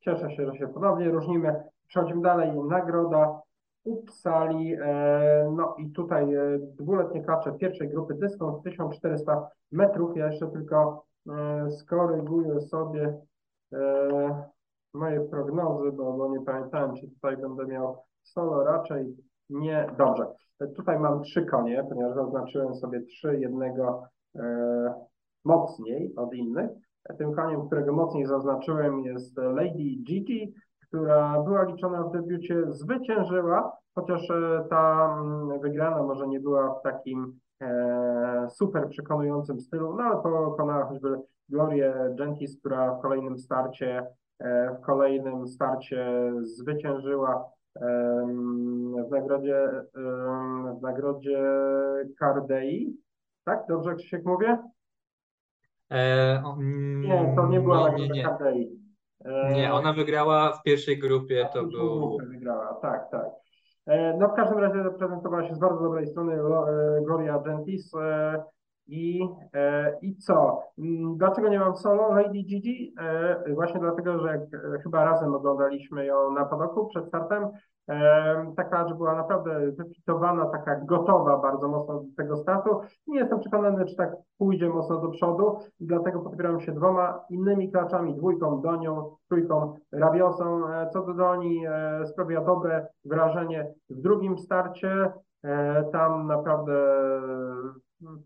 cieszę 0.00 0.30
się, 0.30 0.46
że 0.46 0.58
się 0.58 0.68
ponownie 0.68 1.10
różnimy. 1.10 1.62
Przechodzimy 1.88 2.22
dalej. 2.22 2.50
Nagroda 2.68 3.40
Uppsali. 3.84 4.74
E, 4.74 5.52
no 5.56 5.74
i 5.78 5.90
tutaj 5.90 6.34
e, 6.34 6.58
dwuletnie 6.58 7.24
kacze 7.24 7.52
pierwszej 7.52 7.88
grupy 7.88 8.14
dystans 8.14 8.62
1400 8.62 9.48
metrów. 9.72 10.16
Ja 10.16 10.26
jeszcze 10.26 10.46
tylko 10.46 11.04
skoryguję 11.70 12.60
sobie 12.60 13.14
moje 14.94 15.20
prognozy, 15.20 15.92
bo, 15.92 16.12
bo 16.12 16.28
nie 16.28 16.44
pamiętałem, 16.44 16.96
czy 16.96 17.08
tutaj 17.08 17.36
będę 17.36 17.66
miał 17.66 18.02
solo, 18.22 18.64
raczej 18.64 19.16
nie. 19.50 19.86
Dobrze. 19.98 20.26
Tutaj 20.76 20.98
mam 20.98 21.22
trzy 21.22 21.46
konie, 21.46 21.84
ponieważ 21.88 22.14
zaznaczyłem 22.14 22.74
sobie 22.74 23.00
trzy, 23.00 23.38
jednego 23.40 24.02
mocniej 25.44 26.14
od 26.16 26.34
innych. 26.34 26.70
Tym 27.18 27.32
koniem, 27.32 27.66
którego 27.66 27.92
mocniej 27.92 28.26
zaznaczyłem 28.26 29.00
jest 29.00 29.36
Lady 29.36 29.96
Gigi 30.04 30.54
która 30.90 31.42
była 31.42 31.62
liczona 31.64 32.02
w 32.02 32.12
debiucie, 32.12 32.62
zwyciężyła, 32.68 33.72
chociaż 33.94 34.30
e, 34.30 34.64
ta 34.70 35.16
mm, 35.20 35.60
wygrana 35.60 36.02
może 36.02 36.28
nie 36.28 36.40
była 36.40 36.74
w 36.74 36.82
takim 36.82 37.38
e, 37.60 38.46
super 38.50 38.88
przekonującym 38.88 39.60
stylu, 39.60 39.96
no 39.96 40.02
ale 40.02 40.16
pokonała 40.16 40.86
choćby 40.86 41.16
Glorię 41.48 41.94
Gentis, 42.18 42.58
która 42.60 42.94
w 42.94 43.00
kolejnym 43.00 43.38
starcie 43.38 44.06
e, 44.38 44.74
w 44.74 44.80
kolejnym 44.80 45.48
starcie 45.48 46.32
zwyciężyła 46.40 47.50
w 47.76 49.10
nagrodzie 49.10 49.70
w 50.78 50.82
nagrodzie 50.82 51.42
Cardei. 52.18 52.96
Tak? 53.44 53.66
Dobrze 53.68 53.94
Krzysiek 53.94 54.24
mówię? 54.24 54.58
E, 55.90 56.42
nie, 56.98 57.32
to 57.36 57.48
nie 57.48 57.60
była 57.60 57.90
nagroda 57.90 58.22
Cardei. 58.22 58.80
Nie, 59.52 59.68
e, 59.68 59.72
ona 59.72 59.92
wygrała 59.92 60.52
w 60.52 60.62
pierwszej 60.62 60.98
grupie, 60.98 61.48
to 61.52 61.64
był... 61.64 62.18
Wygrała, 62.18 62.78
tak, 62.82 63.10
tak. 63.10 63.26
E, 63.86 64.16
no 64.18 64.28
w 64.28 64.34
każdym 64.34 64.58
razie 64.58 64.82
zaprezentowała 64.82 65.48
się 65.48 65.54
z 65.54 65.58
bardzo 65.58 65.82
dobrej 65.82 66.06
strony 66.06 66.34
e, 66.34 67.02
Gloria 67.04 67.38
Gentis. 67.38 67.92
I, 68.90 69.28
I 70.02 70.16
co? 70.16 70.62
Mm, 70.78 71.16
dlaczego 71.16 71.48
nie 71.48 71.58
mam 71.58 71.76
solo 71.76 72.14
Lady 72.14 72.42
Gigi? 72.42 72.94
Właśnie 73.54 73.80
dlatego, 73.80 74.18
że 74.18 74.28
jak 74.28 74.40
chyba 74.82 75.04
razem 75.04 75.34
oglądaliśmy 75.34 76.06
ją 76.06 76.32
na 76.32 76.44
padoku 76.44 76.86
przed 76.86 77.08
startem, 77.08 77.48
taka, 78.56 78.88
że 78.88 78.94
była 78.94 79.14
naprawdę 79.14 79.70
wyfitowana, 79.70 80.46
taka 80.46 80.80
gotowa 80.80 81.38
bardzo 81.38 81.68
mocno 81.68 81.94
do 81.94 82.06
tego 82.16 82.36
startu. 82.36 82.80
Nie 83.06 83.18
jestem 83.18 83.40
przekonany, 83.40 83.84
czy 83.84 83.96
tak 83.96 84.16
pójdzie 84.38 84.68
mocno 84.68 85.00
do 85.00 85.08
przodu 85.08 85.58
i 85.80 85.86
dlatego 85.86 86.20
podpieram 86.20 86.60
się 86.60 86.72
dwoma 86.72 87.20
innymi 87.30 87.72
klaczami, 87.72 88.14
dwójką 88.14 88.60
Donią, 88.60 89.16
trójką 89.28 89.74
Rabiosą. 89.92 90.68
E, 90.68 90.90
co 90.92 91.06
do 91.06 91.14
Doni 91.14 91.66
e, 91.66 92.06
sprawia 92.06 92.40
dobre 92.40 92.86
wrażenie 93.04 93.74
w 93.90 94.00
drugim 94.00 94.38
starcie. 94.38 95.12
E, 95.44 95.84
tam 95.92 96.26
naprawdę 96.26 96.72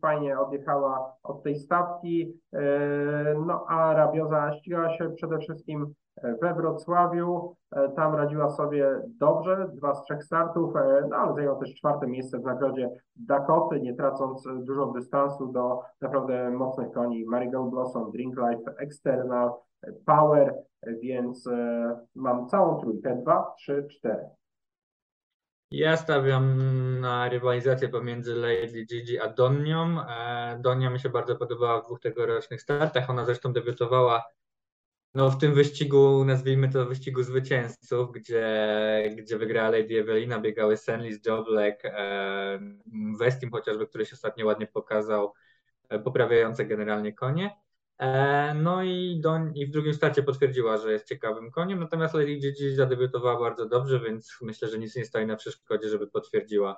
fajnie 0.00 0.38
odjechała 0.40 1.14
od 1.22 1.42
tej 1.42 1.56
stawki. 1.56 2.40
No 3.46 3.64
a 3.68 3.94
Rabioza 3.94 4.52
ścigała 4.52 4.96
się 4.98 5.10
przede 5.10 5.38
wszystkim 5.38 5.94
we 6.22 6.54
Wrocławiu. 6.54 7.56
E, 7.70 7.88
tam 7.88 8.14
radziła 8.14 8.50
sobie 8.50 9.02
dobrze, 9.06 9.68
dwa 9.74 9.94
z 9.94 10.02
trzech 10.02 10.24
startów, 10.24 10.76
e, 10.76 11.06
no 11.10 11.16
ale 11.16 11.34
zajęła 11.34 11.56
też 11.56 11.74
czwarte 11.74 12.06
miejsce 12.06 12.38
w 12.38 12.44
nagrodzie 12.44 12.90
Dakoty, 13.16 13.80
nie 13.80 13.94
tracąc 13.94 14.48
dużo 14.58 14.86
dystansu 14.86 15.46
do 15.46 15.80
naprawdę 16.00 16.50
mocnych 16.50 16.90
koni 16.92 17.24
Marigold 17.24 17.70
Blossom, 17.70 18.10
Drink 18.10 18.36
Life, 18.36 18.74
External, 18.78 19.52
Power, 20.06 20.54
więc 21.02 21.46
e, 21.46 22.00
mam 22.14 22.48
całą 22.48 22.80
trójkę, 22.80 23.16
dwa, 23.22 23.52
trzy, 23.56 23.86
cztery. 23.90 24.24
Ja 25.76 25.96
stawiam 25.96 26.56
na 27.00 27.28
rywalizację 27.28 27.88
pomiędzy 27.88 28.34
Lady 28.34 28.84
Gigi 28.84 29.18
a 29.18 29.28
Donią. 29.28 29.96
Donia 30.58 30.90
mi 30.90 31.00
się 31.00 31.08
bardzo 31.08 31.36
podobała 31.36 31.80
w 31.80 31.84
dwóch 31.84 32.00
tegorocznych 32.00 32.62
startach. 32.62 33.10
Ona 33.10 33.24
zresztą 33.24 33.52
debiutowała 33.52 34.24
no 35.14 35.30
w 35.30 35.38
tym 35.38 35.54
wyścigu, 35.54 36.24
nazwijmy 36.24 36.68
to 36.68 36.86
wyścigu 36.86 37.22
zwycięzców, 37.22 38.12
gdzie, 38.12 38.46
gdzie 39.16 39.38
wygrała 39.38 39.70
Lady 39.70 40.00
Evelina, 40.00 40.40
biegały 40.40 40.76
Senlis, 40.76 41.26
Joblek, 41.26 41.84
e, 41.84 42.60
Westim 43.18 43.50
chociażby, 43.50 43.86
który 43.86 44.06
się 44.06 44.14
ostatnio 44.14 44.46
ładnie 44.46 44.66
pokazał. 44.66 45.32
poprawiające 46.04 46.64
generalnie 46.64 47.12
konie. 47.12 47.63
No 48.54 48.82
i, 48.82 49.20
do, 49.20 49.38
i 49.54 49.66
w 49.66 49.70
drugim 49.70 49.94
starcie 49.94 50.22
potwierdziła, 50.22 50.76
że 50.76 50.92
jest 50.92 51.08
ciekawym 51.08 51.50
koniem, 51.50 51.80
natomiast 51.80 52.14
Lady 52.14 52.36
Gigi 52.36 52.74
zadebiutowała 52.74 53.40
bardzo 53.40 53.68
dobrze, 53.68 54.00
więc 54.00 54.38
myślę, 54.42 54.68
że 54.68 54.78
nic 54.78 54.96
nie 54.96 55.04
stoi 55.04 55.26
na 55.26 55.36
przeszkodzie, 55.36 55.88
żeby 55.88 56.06
potwierdziła 56.06 56.76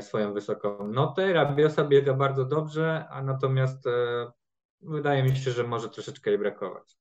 swoją 0.00 0.32
wysoką 0.32 0.88
notę. 0.88 1.32
Rabiosa 1.32 1.84
biega 1.84 2.14
bardzo 2.14 2.44
dobrze, 2.44 3.04
a 3.10 3.22
natomiast 3.22 3.88
wydaje 4.82 5.22
mi 5.22 5.36
się, 5.36 5.50
że 5.50 5.64
może 5.64 5.88
troszeczkę 5.88 6.30
jej 6.30 6.38
brakować. 6.38 6.96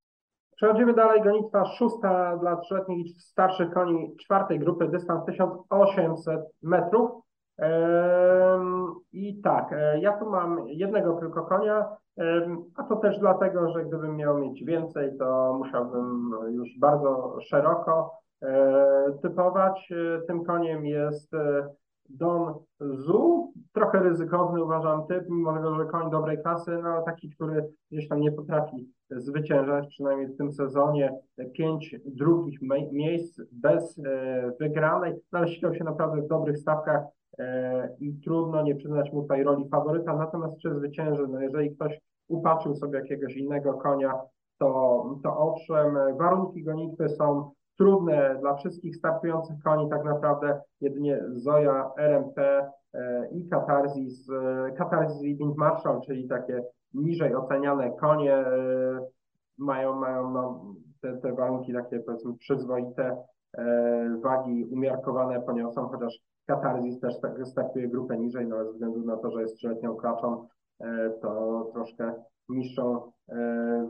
Przechodzimy 0.56 0.94
dalej, 0.94 1.22
gonitwa 1.22 1.66
szósta 1.66 2.38
dla 2.38 2.56
trzyletnich 2.56 3.08
i 3.08 3.10
starszych 3.10 3.72
koni 3.74 4.18
czwartej 4.18 4.60
grupy, 4.60 4.88
dystans 4.88 5.26
1800 5.26 6.42
metrów. 6.62 7.12
I 9.12 9.42
tak, 9.42 9.74
e, 9.74 10.00
ja 10.00 10.18
tu 10.18 10.30
mam 10.30 10.68
jednego 10.68 11.14
tylko 11.20 11.46
konia, 11.46 11.98
a 12.76 12.84
to 12.84 12.96
też 12.96 13.20
dlatego, 13.20 13.72
że 13.72 13.86
gdybym 13.86 14.16
miał 14.16 14.38
mieć 14.38 14.64
więcej, 14.64 15.18
to 15.18 15.56
musiałbym 15.64 16.32
już 16.52 16.80
bardzo 16.80 17.38
szeroko 17.42 18.12
e, 18.42 19.18
typować. 19.22 19.92
E, 19.92 20.22
tym 20.28 20.46
koniem 20.46 20.86
jest 20.86 21.32
Don 22.10 22.54
Zu, 22.80 23.54
trochę 23.74 24.00
ryzykowny 24.00 24.64
uważam 24.64 25.08
typ, 25.08 25.30
mimo 25.30 25.54
tego, 25.54 25.76
że 25.76 25.86
koń 25.86 26.12
dobrej 26.12 26.42
klasy, 26.42 26.80
no 26.84 27.02
taki, 27.02 27.30
który 27.30 27.70
gdzieś 27.92 28.08
tam 28.08 28.20
nie 28.20 28.32
potrafi 28.32 28.90
zwyciężać, 29.18 29.88
przynajmniej 29.88 30.28
w 30.28 30.38
tym 30.38 30.52
sezonie 30.52 31.14
pięć 31.54 31.96
drugich 32.06 32.60
miejsc 32.92 33.42
bez 33.52 34.00
e, 34.00 34.52
wygranej, 34.60 35.14
no 35.32 35.40
ale 35.40 35.48
ścigał 35.48 35.76
się 35.76 35.84
naprawdę 35.84 36.22
w 36.22 36.28
dobrych 36.28 36.58
stawkach 36.58 37.04
e, 37.40 37.90
i 38.00 38.14
trudno 38.14 38.64
nie 38.64 38.76
przyznać 38.76 39.14
mu 39.14 39.24
tej 39.24 39.44
roli 39.44 39.70
faworyta, 39.70 40.16
natomiast 40.16 40.58
czy 40.58 40.76
zwycięży, 40.76 41.28
no 41.28 41.42
jeżeli 41.42 41.76
ktoś 41.76 42.00
upatrzył 42.28 42.76
sobie 42.76 43.00
jakiegoś 43.00 43.36
innego 43.36 43.74
konia, 43.74 44.14
to, 44.60 45.04
to 45.24 45.38
owszem, 45.38 45.98
warunki 46.18 46.64
gonitwy 46.64 47.10
są 47.10 47.52
trudne 47.78 48.38
dla 48.40 48.56
wszystkich 48.56 48.96
startujących 48.96 49.56
koni. 49.64 49.90
Tak 49.90 50.04
naprawdę 50.04 50.62
jedynie 50.82 51.24
Zoja, 51.34 51.92
RMT 51.98 52.38
e, 52.38 53.28
i 53.32 53.50
Katarzys, 53.50 54.28
Katarzys 54.78 55.24
i 55.24 55.36
Wind 55.36 55.58
Marshall, 55.58 56.02
czyli 56.02 56.28
takie 56.28 56.64
niżej 56.94 57.36
oceniane 57.36 57.92
konie 57.92 58.34
e, 58.36 59.06
mają, 59.58 59.96
mają 59.96 60.32
no, 60.32 60.66
te, 61.02 61.18
te 61.18 61.34
warunki 61.34 61.74
takie 61.74 62.00
powiedzmy 62.00 62.38
przyzwoite, 62.38 63.18
wagi 64.22 64.66
umiarkowane 64.66 65.42
poniosą, 65.42 65.88
chociaż 65.88 66.20
Katarzys 66.46 67.00
też 67.00 67.20
tak 67.20 67.48
startuje 67.48 67.88
grupę 67.88 68.18
niżej, 68.18 68.48
no 68.48 68.66
ze 68.66 68.72
względu 68.72 69.06
na 69.06 69.18
to, 69.18 69.32
że 69.32 69.42
jest 69.42 69.56
trzyletnią 69.56 69.96
klaczą, 69.96 70.48
to 71.22 71.64
troszkę 71.74 72.14
niższą 72.50 73.12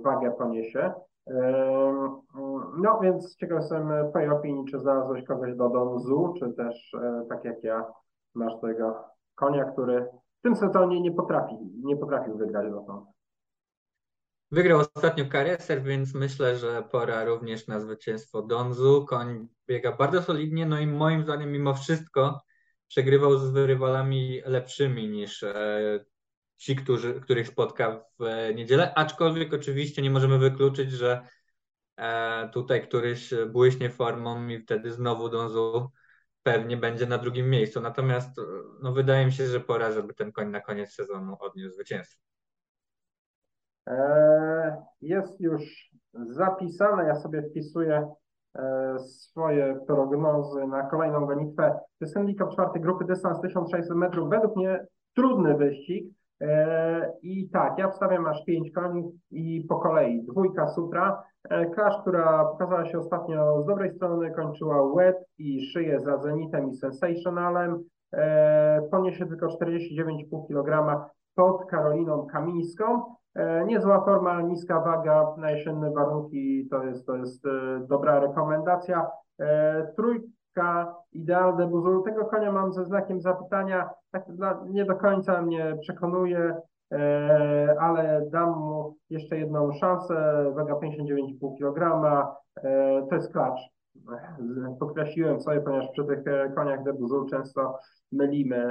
wagę 0.03 0.31
poniesie. 0.31 0.93
No 2.77 2.99
więc 3.01 3.35
ciekaw 3.35 3.59
jestem 3.59 3.91
Twojej 4.09 4.29
opinii, 4.29 4.65
czy 4.65 4.79
znalazłeś 4.79 5.23
kogoś 5.25 5.55
do 5.55 5.69
Donzu, 5.69 6.33
czy 6.39 6.53
też 6.53 6.93
e, 6.93 7.25
tak 7.29 7.45
jak 7.45 7.63
ja 7.63 7.85
masz 8.35 8.61
tego 8.61 9.03
konia, 9.35 9.65
który 9.65 10.07
w 10.41 10.43
tym 10.43 10.55
sezonie 10.55 11.01
nie 11.01 11.11
potrafi, 11.11 11.55
nie 11.83 11.97
potrafił 11.97 12.37
wygrać 12.37 12.71
dotąd. 12.71 13.05
Wygrał 14.51 14.79
ostatnio 14.95 15.25
Kareser, 15.25 15.83
więc 15.83 16.13
myślę, 16.13 16.57
że 16.57 16.83
pora 16.91 17.25
również 17.25 17.67
na 17.67 17.79
zwycięstwo 17.79 18.41
Donzu. 18.41 19.05
Koń 19.05 19.47
biega 19.67 19.91
bardzo 19.91 20.21
solidnie, 20.21 20.65
no 20.65 20.79
i 20.79 20.87
moim 20.87 21.23
zdaniem 21.23 21.51
mimo 21.51 21.73
wszystko 21.73 22.41
przegrywał 22.87 23.37
z 23.37 23.55
rywalami 23.55 24.41
lepszymi 24.45 25.09
niż 25.09 25.43
e, 25.43 26.05
ci, 26.57 26.75
którzy, 26.75 27.21
których 27.21 27.47
spotka 27.47 28.05
w 28.19 28.23
e, 28.23 28.53
niedzielę, 28.53 28.93
aczkolwiek 28.95 29.53
oczywiście 29.53 30.01
nie 30.01 30.11
możemy 30.11 30.37
wykluczyć, 30.37 30.91
że 30.91 31.27
e, 31.97 32.49
tutaj 32.49 32.87
któryś 32.87 33.33
błyśnie 33.51 33.89
formą 33.89 34.47
i 34.47 34.59
wtedy 34.59 34.91
znowu 34.91 35.29
Donzu 35.29 35.91
pewnie 36.43 36.77
będzie 36.77 37.05
na 37.05 37.17
drugim 37.17 37.49
miejscu. 37.49 37.81
Natomiast 37.81 38.39
e, 38.39 38.41
no, 38.81 38.93
wydaje 38.93 39.25
mi 39.25 39.31
się, 39.31 39.47
że 39.47 39.59
pora, 39.59 39.91
żeby 39.91 40.13
ten 40.13 40.31
koń 40.31 40.49
na 40.49 40.61
koniec 40.61 40.93
sezonu 40.93 41.37
odniósł 41.39 41.75
zwycięstwo. 41.75 42.21
Jest 45.01 45.41
już 45.41 45.91
zapisane, 46.29 47.07
ja 47.07 47.15
sobie 47.15 47.41
wpisuję 47.41 48.07
swoje 48.99 49.79
prognozy 49.87 50.67
na 50.67 50.83
kolejną 50.83 51.25
gonitwę. 51.25 51.71
To 51.71 52.05
jest 52.05 52.13
handicap 52.13 52.53
czwartej 52.53 52.81
grupy, 52.81 53.05
dystans 53.05 53.41
1600 53.41 53.97
metrów. 53.97 54.29
Według 54.29 54.55
mnie 54.55 54.85
trudny 55.13 55.57
wyścig. 55.57 56.13
E, 56.41 57.13
I 57.21 57.49
tak, 57.49 57.77
ja 57.77 57.89
wstawiam 57.89 58.25
aż 58.25 58.45
pięć 58.45 58.71
koni 58.71 59.11
i 59.31 59.65
po 59.69 59.79
kolei 59.79 60.23
dwójka 60.23 60.67
Sutra. 60.67 61.23
E, 61.49 61.71
Clash, 61.71 62.01
która 62.01 62.45
pokazała 62.45 62.85
się 62.85 62.99
ostatnio 62.99 63.61
z 63.61 63.65
dobrej 63.65 63.91
strony, 63.95 64.31
kończyła 64.31 64.83
łeb 64.83 65.17
i 65.37 65.71
szyję 65.71 65.99
za 65.99 66.17
Zenitem 66.17 66.69
i 66.69 66.75
Sensationalem. 66.75 67.83
E, 68.13 68.81
poniesie 68.91 69.25
tylko 69.25 69.47
49,5 69.47 70.47
kg 70.47 71.01
pod 71.35 71.65
Karoliną 71.65 72.27
Kamińską. 72.31 73.01
Niezła 73.65 74.05
forma, 74.05 74.41
niska 74.41 74.79
waga 74.79 75.27
na 75.37 75.51
jesienne 75.51 75.91
warunki 75.91 76.67
to 76.71 76.83
jest, 76.83 77.05
to 77.05 77.15
jest 77.15 77.43
dobra 77.87 78.19
rekomendacja. 78.19 79.07
Trójka 80.53 80.95
idealne 81.13 81.67
buzulu. 81.67 82.01
Tego 82.01 82.25
konia 82.25 82.51
mam 82.51 82.73
ze 82.73 82.85
znakiem 82.85 83.21
zapytania. 83.21 83.89
Tak 84.11 84.25
nie 84.69 84.85
do 84.85 84.95
końca 84.95 85.41
mnie 85.41 85.77
przekonuje, 85.81 86.55
e, 86.91 87.75
ale 87.79 88.29
dam 88.31 88.59
mu 88.59 88.95
jeszcze 89.09 89.37
jedną 89.37 89.73
szansę. 89.73 90.45
Waga 90.55 90.73
59,5 90.73 91.57
kg. 91.57 92.05
E, 92.63 93.07
to 93.09 93.15
jest 93.15 93.31
klacz. 93.31 93.59
Podkreśliłem 94.79 95.41
sobie, 95.41 95.61
ponieważ 95.61 95.87
przy 95.91 96.05
tych 96.05 96.27
e, 96.27 96.51
koniach 96.55 96.83
de 96.83 96.93
Buzul 96.93 97.29
często 97.29 97.79
mylimy 98.11 98.67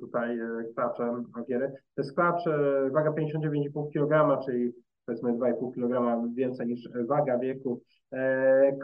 tutaj 0.00 0.38
klaczem 0.74 1.26
ogiery. 1.40 1.68
To 1.68 2.02
jest 2.02 2.14
klacz, 2.14 2.44
waga 2.92 3.10
59,5 3.10 3.92
kg, 3.92 4.44
czyli 4.44 4.72
powiedzmy 5.06 5.32
2,5 5.32 5.74
kg 5.74 6.24
więcej 6.34 6.66
niż 6.66 6.88
waga 7.08 7.38
wieku. 7.38 7.80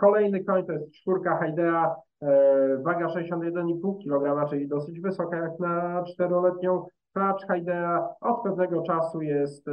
Kolejny 0.01 0.45
koń 0.45 0.67
to 0.67 0.73
jest 0.73 0.93
czwórka 0.93 1.37
Haidea, 1.37 1.97
waga 2.85 3.07
61,5 3.07 3.99
kg, 4.05 4.51
czyli 4.51 4.69
dosyć 4.69 5.01
wysoka 5.01 5.37
jak 5.37 5.61
na 5.61 6.05
czteroletnią. 6.05 6.87
Klacz 7.17 7.47
Haidea 7.47 8.09
od 8.21 8.43
pewnego 8.43 8.83
czasu 8.83 9.23
jest 9.23 9.69
e, 9.69 9.73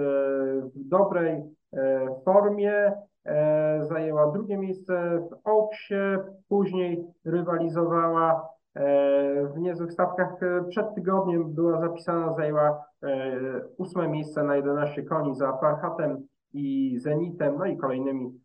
w 0.61 0.87
dobrej 0.89 1.43
e, 1.73 2.07
formie. 2.25 2.93
Zajęła 3.81 4.31
drugie 4.31 4.57
miejsce 4.57 5.19
w 5.29 5.47
Oaksie, 5.47 5.95
później 6.49 7.05
rywalizowała 7.25 8.49
w 9.53 9.57
niezłych 9.57 9.93
stawkach. 9.93 10.35
Przed 10.69 10.95
tygodniem 10.95 11.53
była 11.53 11.79
zapisana, 11.79 12.33
zajęła 12.33 12.85
ósme 13.77 14.07
miejsce 14.07 14.43
na 14.43 14.55
11 14.55 15.03
koni 15.03 15.35
za 15.35 15.57
Farhatem 15.57 16.27
i 16.53 16.97
Zenitem, 16.99 17.57
no 17.57 17.65
i 17.65 17.77
kolejnymi 17.77 18.39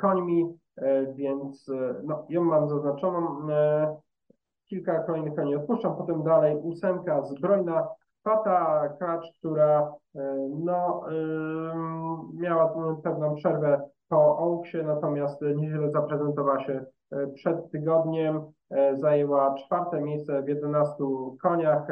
końmi. 0.00 0.58
E, 0.76 1.12
więc 1.12 1.68
e, 1.68 1.94
no, 2.04 2.26
ją 2.28 2.44
mam 2.44 2.68
zaznaczoną. 2.68 3.50
E, 3.50 3.96
kilka 4.66 5.02
kolejnych 5.02 5.34
koni 5.34 5.56
odpuszczam, 5.56 5.96
potem 5.96 6.22
dalej 6.22 6.56
ósemka 6.56 7.22
zbrojna 7.22 7.88
Fata 8.24 8.88
Kacz, 8.88 9.38
która 9.38 9.92
no, 10.50 11.04
miała 12.34 12.74
pewną 13.02 13.34
przerwę 13.34 13.80
po 14.08 14.38
Oaksie, 14.38 14.76
natomiast 14.86 15.40
nieźle 15.56 15.90
zaprezentowała 15.90 16.64
się 16.64 16.84
przed 17.34 17.70
tygodniem. 17.70 18.42
Zajęła 18.92 19.54
czwarte 19.54 20.00
miejsce 20.00 20.42
w 20.42 20.48
11 20.48 20.94
koniach. 21.42 21.86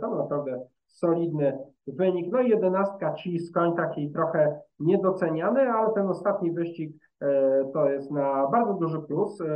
To 0.00 0.16
naprawdę 0.16 0.60
solidny 0.86 1.58
wynik. 1.86 2.32
No 2.32 2.40
i 2.40 2.48
jedenastka 2.48 3.14
ci 3.14 3.38
koń 3.54 3.76
taki 3.76 4.10
trochę 4.10 4.60
niedoceniany, 4.80 5.72
ale 5.72 5.92
ten 5.92 6.08
ostatni 6.08 6.52
wyścig 6.52 6.92
E, 7.24 7.64
to 7.72 7.90
jest 7.90 8.10
na 8.10 8.48
bardzo 8.48 8.74
duży 8.74 9.00
plus. 9.00 9.40
E, 9.40 9.46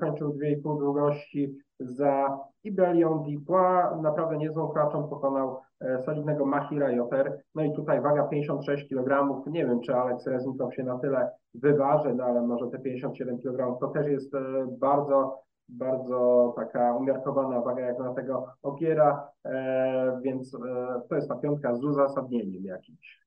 kończył 0.00 0.32
2,5 0.32 0.78
długości 0.78 1.58
za 1.80 2.38
Ibelion 2.64 3.22
Dipła. 3.22 3.98
Naprawdę 4.02 4.36
niezłą 4.36 4.68
klaczą 4.68 5.08
pokonał 5.08 5.60
e, 5.80 6.02
solidnego 6.02 6.46
Mahira 6.46 6.90
Joter. 6.90 7.42
No 7.54 7.62
i 7.62 7.72
tutaj 7.72 8.00
waga 8.00 8.22
56 8.22 8.88
kg. 8.88 9.42
Nie 9.46 9.66
wiem, 9.66 9.80
czy 9.80 9.94
Alex 9.94 10.26
Reznikow 10.26 10.74
się 10.74 10.82
na 10.82 10.98
tyle 10.98 11.30
wyważy, 11.54 12.14
no 12.14 12.24
ale 12.24 12.42
może 12.42 12.66
te 12.70 12.78
57 12.78 13.38
kg 13.38 13.80
to 13.80 13.88
też 13.88 14.06
jest 14.06 14.32
bardzo 14.78 15.42
bardzo 15.72 16.52
taka 16.56 16.96
umiarkowana 16.96 17.60
waga 17.60 17.80
jak 17.80 17.98
na 17.98 18.14
tego 18.14 18.54
Ogiera, 18.62 19.28
więc 20.22 20.56
to 21.08 21.16
jest 21.16 21.28
ta 21.28 21.34
piątka 21.34 21.74
z 21.74 21.84
uzasadnieniem 21.84 22.64
jakimś. 22.64 23.20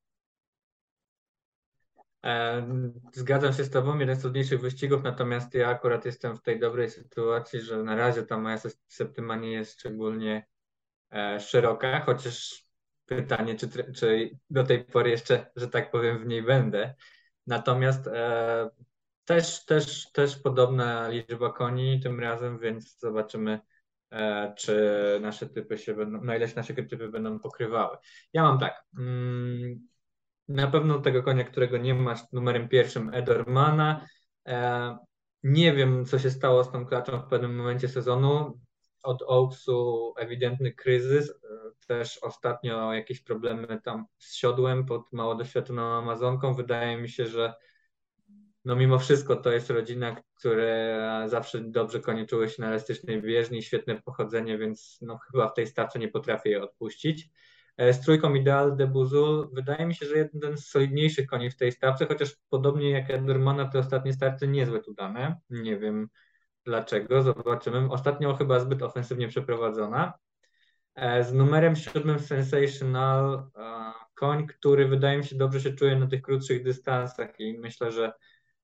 Zgadzam 3.13 3.53
się 3.53 3.63
z 3.63 3.69
Tobą, 3.69 3.99
jeden 3.99 4.15
z 4.15 4.19
trudniejszych 4.21 4.61
wyścigów, 4.61 5.03
natomiast 5.03 5.53
ja 5.53 5.67
akurat 5.67 6.05
jestem 6.05 6.37
w 6.37 6.41
tej 6.41 6.59
dobrej 6.59 6.89
sytuacji, 6.89 7.61
że 7.61 7.83
na 7.83 7.95
razie 7.95 8.23
ta 8.23 8.37
moja 8.37 8.57
septyma 8.87 9.35
nie 9.35 9.51
jest 9.51 9.79
szczególnie 9.79 10.45
e, 11.11 11.39
szeroka, 11.39 11.99
chociaż 11.99 12.65
pytanie, 13.05 13.55
czy, 13.55 13.93
czy 13.93 14.29
do 14.49 14.63
tej 14.63 14.85
pory 14.85 15.09
jeszcze, 15.09 15.51
że 15.55 15.67
tak 15.67 15.91
powiem, 15.91 16.19
w 16.19 16.25
niej 16.25 16.43
będę. 16.43 16.93
Natomiast 17.47 18.07
e, 18.07 18.69
też, 19.25 19.65
też, 19.65 20.11
też 20.11 20.39
podobna 20.39 21.07
liczba 21.07 21.53
koni 21.53 21.99
tym 21.99 22.19
razem, 22.19 22.59
więc 22.59 22.99
zobaczymy, 22.99 23.59
e, 24.11 24.53
czy 24.57 25.19
nasze 25.21 25.49
typy 25.49 25.77
się 25.77 25.93
będą, 25.93 26.21
na 26.21 26.35
ile 26.35 26.49
się 26.49 26.55
nasze 26.55 26.73
typy 26.73 27.09
będą 27.09 27.39
pokrywały. 27.39 27.97
Ja 28.33 28.43
mam 28.43 28.59
tak. 28.59 28.85
Mm, 28.97 29.87
na 30.47 30.67
pewno 30.67 30.99
tego 30.99 31.23
konia, 31.23 31.43
którego 31.43 31.77
nie 31.77 31.93
masz 31.93 32.31
numerem 32.31 32.69
pierwszym, 32.69 33.13
Edormana. 33.13 34.05
E, 34.47 34.97
nie 35.43 35.73
wiem, 35.73 36.05
co 36.05 36.19
się 36.19 36.29
stało 36.29 36.63
z 36.63 36.71
tą 36.71 36.85
klaczą 36.85 37.19
w 37.19 37.27
pewnym 37.27 37.55
momencie 37.55 37.89
sezonu. 37.89 38.59
Od 39.03 39.21
Oaksu 39.21 40.13
ewidentny 40.17 40.73
kryzys. 40.73 41.29
E, 41.29 41.33
też 41.87 42.17
ostatnio 42.17 42.93
jakieś 42.93 43.21
problemy 43.21 43.81
tam 43.83 44.05
z 44.17 44.35
siodłem 44.35 44.85
pod 44.85 45.13
mało 45.13 45.35
doświadczoną 45.35 45.81
Amazonką. 45.81 46.53
Wydaje 46.53 46.97
mi 46.97 47.09
się, 47.09 47.27
że 47.27 47.53
no 48.65 48.75
mimo 48.75 48.99
wszystko 48.99 49.35
to 49.35 49.51
jest 49.51 49.69
rodzina, 49.69 50.15
która 50.35 51.27
zawsze 51.27 51.61
dobrze 51.61 51.99
konie 51.99 52.25
czuły 52.25 52.49
się 52.49 52.61
na 52.61 52.67
elastycznej 52.67 53.21
bieżni, 53.21 53.63
świetne 53.63 54.01
pochodzenie, 54.01 54.57
więc 54.57 54.97
no 55.01 55.17
chyba 55.17 55.49
w 55.49 55.53
tej 55.53 55.67
stawce 55.67 55.99
nie 55.99 56.07
potrafię 56.07 56.49
je 56.49 56.63
odpuścić. 56.63 57.29
E, 57.77 57.93
z 57.93 58.01
trójką 58.01 58.33
Ideal 58.33 58.75
de 58.75 58.87
Buzul 58.87 59.49
wydaje 59.53 59.85
mi 59.85 59.95
się, 59.95 60.05
że 60.05 60.17
jeden 60.17 60.57
z 60.57 60.67
solidniejszych 60.67 61.27
koni 61.27 61.51
w 61.51 61.55
tej 61.55 61.71
stawce, 61.71 62.05
chociaż 62.05 62.35
podobnie 62.49 62.89
jak 62.89 63.11
Edermana 63.11 63.65
te 63.65 63.79
ostatnie 63.79 64.13
starty 64.13 64.47
niezłe 64.47 64.79
tu 64.79 64.93
dane. 64.93 65.39
Nie 65.49 65.77
wiem 65.77 66.09
dlaczego, 66.65 67.21
zobaczymy. 67.21 67.89
Ostatnio 67.91 68.35
chyba 68.35 68.59
zbyt 68.59 68.81
ofensywnie 68.81 69.27
przeprowadzona. 69.27 70.13
E, 70.95 71.23
z 71.23 71.33
numerem 71.33 71.75
siódmym 71.75 72.19
Sensational 72.19 73.49
e, 73.55 73.91
koń, 74.15 74.47
który 74.47 74.87
wydaje 74.87 75.17
mi 75.17 75.23
się 75.25 75.35
dobrze 75.35 75.61
się 75.61 75.73
czuje 75.73 75.95
na 75.95 76.07
tych 76.07 76.21
krótszych 76.21 76.63
dystansach 76.63 77.39
i 77.39 77.57
myślę, 77.59 77.91
że 77.91 78.13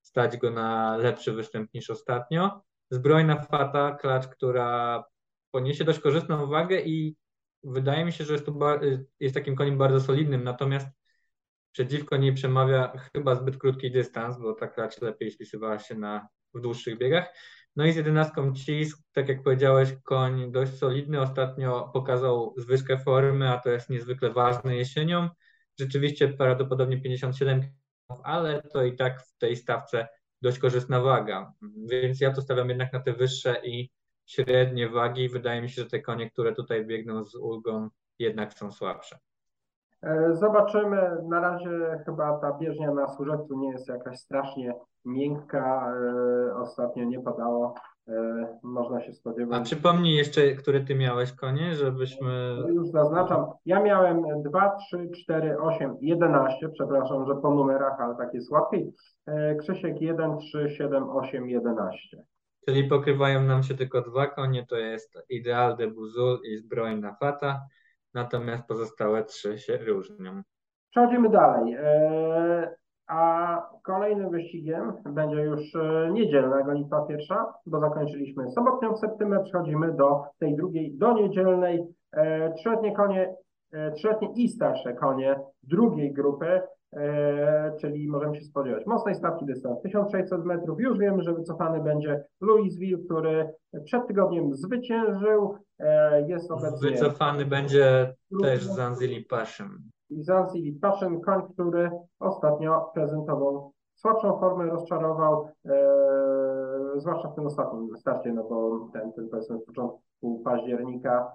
stać 0.02 0.38
go 0.38 0.52
na 0.52 0.98
lepszy 0.98 1.32
występ 1.32 1.74
niż 1.74 1.90
ostatnio. 1.90 2.62
Zbrojna 2.92 3.42
Fata, 3.42 3.98
klacz, 4.02 4.28
która 4.28 5.04
poniesie 5.52 5.84
dość 5.84 6.00
korzystną 6.00 6.48
wagę 6.48 6.82
i 6.82 7.16
wydaje 7.64 8.06
mi 8.06 8.12
się, 8.12 8.24
że 8.24 8.34
jest, 8.34 8.46
to 8.46 8.80
jest 9.20 9.36
takim 9.36 9.56
koniem 9.56 9.78
bardzo 9.78 10.02
solidnym, 10.02 10.44
natomiast 10.44 10.88
przeciwko 11.72 12.18
niej 12.18 12.34
przemawia 12.34 12.94
chyba 13.14 13.36
zbyt 13.36 13.58
krótki 13.58 13.92
dystans, 13.92 14.38
bo 14.40 14.54
ta 14.54 14.68
klacz 14.68 15.02
lepiej 15.02 15.32
spisywała 15.32 15.80
się 15.80 15.96
na, 15.96 16.28
w 16.54 16.62
dłuższych 16.62 16.98
biegach. 16.98 17.34
No 17.76 17.86
i 17.86 17.92
z 17.92 17.96
jedenastką 17.96 18.56
Cisk, 18.56 19.00
tak 19.12 19.30
jak 19.30 19.44
powiedziałeś, 19.44 19.90
koń 20.04 20.52
dość 20.52 20.78
solidny. 20.78 21.22
Ostatnio 21.22 21.90
pokazał 21.94 22.54
zwyżkę 22.58 22.98
formy, 22.98 23.50
a 23.50 23.58
to 23.60 23.70
jest 23.70 23.90
niezwykle 23.90 24.34
ważne 24.34 24.76
jesienią. 24.76 25.30
Rzeczywiście 25.80 26.28
prawdopodobnie 26.28 27.02
57 27.02 27.62
ale 28.24 28.62
to 28.62 28.84
i 28.84 28.96
tak 28.96 29.24
w 29.24 29.38
tej 29.38 29.56
stawce 29.56 30.08
dość 30.42 30.60
korzystna 30.60 31.02
waga. 31.02 31.54
Więc 31.90 32.22
ja 32.22 32.34
to 32.34 32.42
stawiam 32.42 32.70
jednak 32.70 32.94
na 32.94 33.00
te 33.00 33.14
wyższe 33.14 33.62
i 33.66 33.90
średnie 34.26 34.90
wagi. 34.90 35.30
Wydaje 35.30 35.62
mi 35.62 35.70
się, 35.70 35.82
że 35.82 35.90
te 35.90 36.02
konie, 36.02 36.30
które 36.32 36.56
tutaj 36.56 36.86
biegną 36.86 37.26
z 37.26 37.36
ulgą, 37.36 37.90
jednak 38.20 38.54
są 38.54 38.72
słabsze. 38.72 39.20
E, 40.04 40.36
zobaczymy. 40.36 41.18
Na 41.24 41.40
razie 41.40 42.02
chyba 42.06 42.38
ta 42.38 42.58
bieżnia 42.58 42.94
na 42.94 43.08
służebcu 43.08 43.60
nie 43.60 43.72
jest 43.72 43.88
jakaś 43.88 44.20
strasznie 44.20 44.74
miękka. 45.06 45.94
E, 46.50 46.56
ostatnio 46.56 47.04
nie 47.04 47.20
padało. 47.20 47.74
E, 48.08 48.48
można 48.64 49.02
się 49.02 49.14
spodziewać. 49.14 49.60
A 49.60 49.64
przypomnij 49.64 50.16
jeszcze, 50.16 50.52
które 50.52 50.82
ty 50.82 50.96
miałeś 50.96 51.32
konie, 51.32 51.76
żebyśmy. 51.76 52.58
Już 52.68 52.88
zaznaczam. 52.88 53.46
Ja 53.66 53.82
miałem 53.82 54.24
2, 54.44 54.76
3, 54.76 55.10
4, 55.24 55.58
8, 55.60 55.98
11. 56.02 56.70
Przepraszam, 56.70 57.26
że 57.28 57.36
po 57.36 57.56
numerach, 57.56 58.00
ale 58.00 58.16
tak 58.16 58.34
jest 58.34 58.52
łatwiej. 58.52 58.94
Krzysiek 59.60 60.02
1, 60.02 60.38
3, 60.38 60.70
7, 60.70 61.10
8, 61.10 61.50
11. 61.50 62.24
Czyli 62.66 62.84
pokrywają 62.84 63.44
nam 63.44 63.64
się 63.64 63.76
tylko 63.76 64.02
dwa 64.02 64.28
konie, 64.28 64.66
to 64.66 64.76
jest 64.76 65.18
Ideal 65.30 65.78
de 65.78 65.88
Buzul 65.88 66.40
i 66.44 66.58
Zbrojna 66.58 67.14
Fata 67.14 67.62
natomiast 68.14 68.68
pozostałe 68.68 69.24
trzy 69.24 69.58
się 69.58 69.78
różnią. 69.78 70.42
Przechodzimy 70.90 71.30
dalej. 71.30 71.76
E, 71.80 72.76
a 73.08 73.62
kolejnym 73.84 74.30
wyścigiem 74.30 74.94
będzie 75.06 75.42
już 75.42 75.76
e, 75.76 76.10
niedzielna 76.12 76.64
gonitwa 76.64 77.06
pierwsza, 77.06 77.54
bo 77.66 77.80
zakończyliśmy 77.80 78.52
sobotnią 78.52 78.98
septembrze, 78.98 79.44
przechodzimy 79.44 79.94
do 79.94 80.24
tej 80.40 80.56
drugiej, 80.56 80.98
do 80.98 81.14
niedzielnej. 81.14 81.84
E, 82.12 82.54
trzyletnie 82.54 82.96
konie, 82.96 83.36
trzyletnie 83.96 84.30
i 84.36 84.48
starsze 84.48 84.94
konie 84.94 85.40
drugiej 85.64 86.14
grupy 86.14 86.62
czyli 87.82 88.08
możemy 88.08 88.36
się 88.36 88.44
spodziewać 88.44 88.86
mocnej 88.86 89.16
stawki 89.16 89.46
dystans 89.46 89.82
1600 89.82 90.46
metrów. 90.46 90.80
Już 90.80 90.98
wiemy, 90.98 91.24
że 91.24 91.34
wycofany 91.34 91.84
będzie 91.84 92.24
Louisville, 92.42 92.98
który 93.06 93.54
przed 93.86 94.08
tygodniem 94.08 94.56
zwyciężył. 94.56 95.58
E, 95.80 96.22
jest 96.28 96.52
obecnie. 96.52 96.92
Wycofany 96.92 97.46
będzie 97.46 98.16
też 98.42 98.64
Zanzili. 98.64 99.26
I 100.10 100.24
Zanzili 100.24 100.74
Passion, 100.74 101.22
koń, 101.22 101.42
który 101.54 101.92
ostatnio 102.20 102.92
prezentował 102.94 103.74
słabszą 103.96 104.40
formę, 104.40 104.66
rozczarował, 104.66 105.50
e, 105.66 105.80
zwłaszcza 106.96 107.30
w 107.30 107.36
tym 107.36 107.46
ostatnim 107.46 107.98
starcie, 107.98 108.34
no 108.34 108.44
bo 108.44 108.90
ten, 108.94 109.14
ten 109.14 109.30
powiedzmy 109.30 109.58
w 109.58 109.66
początku 109.66 110.42
października 110.46 111.32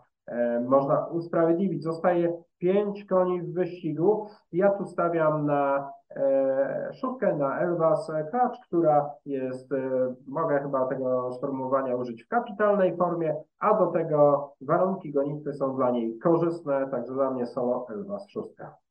można 0.69 1.07
usprawiedliwić. 1.07 1.83
Zostaje 1.83 2.43
pięć 2.59 3.05
koni 3.05 3.43
w 3.43 3.53
wyścigu. 3.53 4.27
Ja 4.53 4.71
tu 4.71 4.85
stawiam 4.85 5.47
na 5.47 5.91
e, 6.17 6.91
szóstkę, 6.93 7.37
na 7.37 7.61
Elvas 7.61 8.11
Klacz, 8.31 8.59
która 8.67 9.11
jest, 9.27 9.73
e, 9.73 10.15
mogę 10.27 10.61
chyba 10.61 10.87
tego 10.87 11.33
sformułowania 11.33 11.97
użyć 11.97 12.25
w 12.25 12.29
kapitalnej 12.29 12.97
formie, 12.97 13.37
a 13.59 13.79
do 13.79 13.87
tego 13.87 14.53
warunki 14.61 15.13
gonitwy 15.13 15.53
są 15.53 15.77
dla 15.77 15.91
niej 15.91 16.19
korzystne, 16.19 16.89
także 16.91 17.13
dla 17.13 17.31
mnie 17.31 17.47
solo 17.47 17.87
Elvas 17.91 18.29
szóstka. 18.29 18.84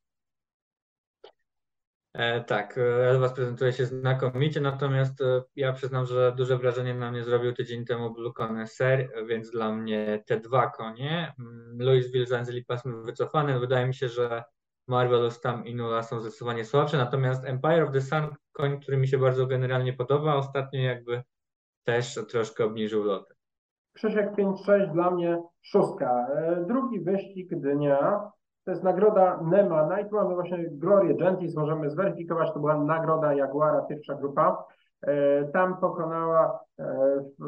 E, 2.14 2.42
tak, 2.42 2.78
Elwas 2.78 3.34
prezentuje 3.34 3.74
się 3.74 3.86
znakomicie, 3.86 4.62
natomiast 4.62 5.22
e, 5.22 5.44
ja 5.56 5.74
przyznam, 5.74 6.06
że 6.06 6.34
duże 6.38 6.58
wrażenie 6.58 6.94
na 6.94 7.12
mnie 7.12 7.24
zrobił 7.24 7.54
tydzień 7.54 7.86
temu 7.86 8.14
Blue 8.14 8.34
Connoisseur, 8.34 9.26
więc 9.28 9.52
dla 9.52 9.72
mnie 9.72 10.24
te 10.26 10.40
dwa 10.40 10.70
konie, 10.70 11.34
mm, 11.40 11.78
Louisville, 11.80 12.26
Zanzili 12.26 12.66
pasmy 12.66 13.02
wycofane, 13.02 13.60
wydaje 13.60 13.88
mi 13.88 13.94
się, 13.94 14.10
że 14.10 14.44
Marvelous 14.88 15.42
tam 15.42 15.66
i 15.66 15.76
Nula 15.76 16.04
są 16.04 16.22
zdecydowanie 16.22 16.66
słabsze, 16.66 16.98
natomiast 16.98 17.46
Empire 17.46 17.84
of 17.84 17.92
the 17.92 18.02
Sun, 18.02 18.28
koń, 18.52 18.80
który 18.80 18.98
mi 18.98 19.08
się 19.08 19.18
bardzo 19.18 19.48
generalnie 19.48 19.94
podoba, 19.94 20.36
ostatnio 20.36 20.82
jakby 20.82 21.24
też 21.84 22.20
troszkę 22.30 22.66
obniżył 22.66 23.04
loty. 23.04 23.34
Krzysiek 23.94 24.32
5-6 24.36 24.94
dla 24.94 25.12
mnie 25.12 25.44
szóstka. 25.62 26.28
E, 26.36 26.66
drugi 26.68 27.00
wyścig 27.00 27.50
dnia 27.56 28.32
to 28.66 28.72
jest 28.72 28.84
nagroda 28.84 29.40
Nema. 29.44 29.90
Tu 30.10 30.16
mamy 30.16 30.36
właśnie 30.36 30.70
Glorię 30.72 31.16
Gentis, 31.16 31.56
możemy 31.56 31.90
zweryfikować, 31.90 32.54
to 32.54 32.60
była 32.60 32.78
nagroda 32.78 33.34
Jaguara, 33.34 33.82
pierwsza 33.82 34.16
grupa. 34.16 34.66
E, 35.08 35.46
tam 35.46 35.78
pokonała 35.78 36.60
e, 36.80 36.86
w 37.40 37.46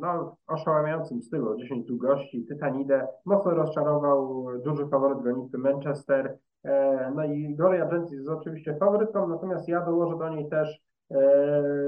no, 0.00 0.36
oszałamiającym 0.46 1.22
stylu 1.22 1.56
10 1.56 1.86
długości 1.86 2.46
Tytanidę. 2.46 3.06
Mocno 3.24 3.50
rozczarował 3.50 4.46
duży 4.64 4.86
faworyt 4.88 5.22
gonitwy 5.22 5.58
Manchester. 5.58 6.38
E, 6.64 7.12
no 7.14 7.24
i 7.24 7.54
Gloria 7.54 7.86
Gentis 7.86 8.12
jest 8.12 8.28
oczywiście 8.28 8.76
faworytką, 8.76 9.28
natomiast 9.28 9.68
ja 9.68 9.80
dołożę 9.80 10.18
do 10.18 10.28
niej 10.28 10.48
też 10.48 10.84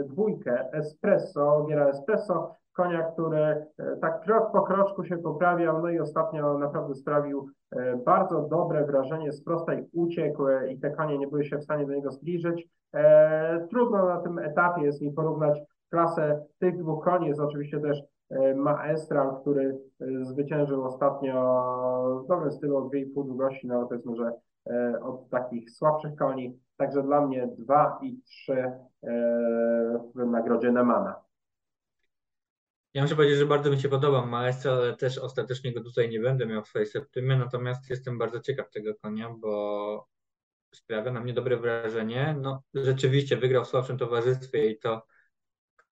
dwójkę 0.04 0.72
Espresso, 0.72 1.66
Giera 1.68 1.88
Espresso, 1.88 2.54
konia, 2.76 3.02
który 3.02 3.38
e, 3.38 3.66
tak 4.00 4.20
krok 4.20 4.52
po 4.52 4.62
kroczku 4.62 5.04
się 5.04 5.18
poprawiał, 5.18 5.82
no 5.82 5.90
i 5.90 6.00
ostatnio 6.00 6.58
naprawdę 6.58 6.94
sprawił 6.94 7.48
e, 7.70 7.96
bardzo 7.96 8.42
dobre 8.42 8.86
wrażenie, 8.86 9.32
z 9.32 9.44
prostej 9.44 9.88
uciekł 9.92 10.48
e, 10.48 10.72
i 10.72 10.80
te 10.80 10.90
konie 10.90 11.18
nie 11.18 11.28
były 11.28 11.44
się 11.44 11.58
w 11.58 11.64
stanie 11.64 11.86
do 11.86 11.92
niego 11.92 12.10
zbliżyć. 12.10 12.68
Trudno 13.70 14.06
na 14.06 14.20
tym 14.20 14.38
etapie 14.38 14.82
jest 14.82 15.02
mi 15.02 15.12
porównać 15.12 15.58
klasę 15.90 16.44
tych 16.58 16.78
dwóch 16.78 17.04
koni, 17.04 17.28
jest 17.28 17.40
oczywiście 17.40 17.80
też 17.80 18.02
Maestral, 18.54 19.40
który 19.40 19.78
zwyciężył 20.22 20.84
ostatnio 20.84 22.22
w 22.24 22.28
dobrym 22.28 22.52
stylu 22.52 22.76
od 22.76 22.92
2,5 22.92 23.26
długości, 23.26 23.66
no 23.66 23.86
powiedzmy, 23.86 24.16
że 24.16 24.32
od 25.02 25.28
takich 25.30 25.70
słabszych 25.70 26.16
koni, 26.16 26.58
także 26.76 27.02
dla 27.02 27.26
mnie 27.26 27.48
2 27.58 27.98
i 28.02 28.20
3 28.22 28.72
w 30.14 30.26
nagrodzie 30.26 30.72
Nemana. 30.72 31.25
Ja 32.96 33.02
muszę 33.02 33.16
powiedzieć, 33.16 33.38
że 33.38 33.46
bardzo 33.46 33.70
mi 33.70 33.80
się 33.80 33.88
podoba 33.88 34.26
Maestro, 34.26 34.72
ale 34.72 34.96
też 34.96 35.18
ostatecznie 35.18 35.72
go 35.72 35.80
tutaj 35.80 36.08
nie 36.08 36.20
będę 36.20 36.46
miał 36.46 36.62
w 36.62 36.68
swojej 36.68 36.86
septymie, 36.86 37.36
natomiast 37.36 37.90
jestem 37.90 38.18
bardzo 38.18 38.40
ciekaw 38.40 38.70
tego 38.70 38.94
konia, 38.94 39.34
bo 39.38 40.06
sprawia 40.74 41.12
na 41.12 41.20
mnie 41.20 41.32
dobre 41.32 41.56
wrażenie. 41.56 42.36
No, 42.40 42.62
rzeczywiście 42.74 43.36
wygrał 43.36 43.64
w 43.64 43.68
słabszym 43.68 43.98
towarzystwie 43.98 44.70
i 44.70 44.78
to 44.78 45.06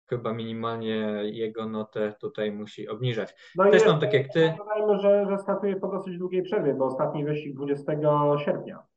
chyba 0.06 0.32
minimalnie 0.32 1.22
jego 1.24 1.68
notę 1.68 2.14
tutaj 2.20 2.52
musi 2.52 2.88
obniżać. 2.88 3.34
No 3.56 3.70
Też 3.70 3.86
mam 3.86 4.00
tak 4.00 4.12
jak 4.12 4.32
ty. 4.32 4.54
Dodajmy, 4.58 5.02
że, 5.02 5.26
że 5.30 5.38
startuje 5.38 5.76
po 5.76 5.88
dosyć 5.88 6.18
długiej 6.18 6.42
przerwie, 6.42 6.74
bo 6.74 6.84
ostatni 6.84 7.24
wyścig 7.24 7.54
20 7.54 7.92
sierpnia. 8.44 8.87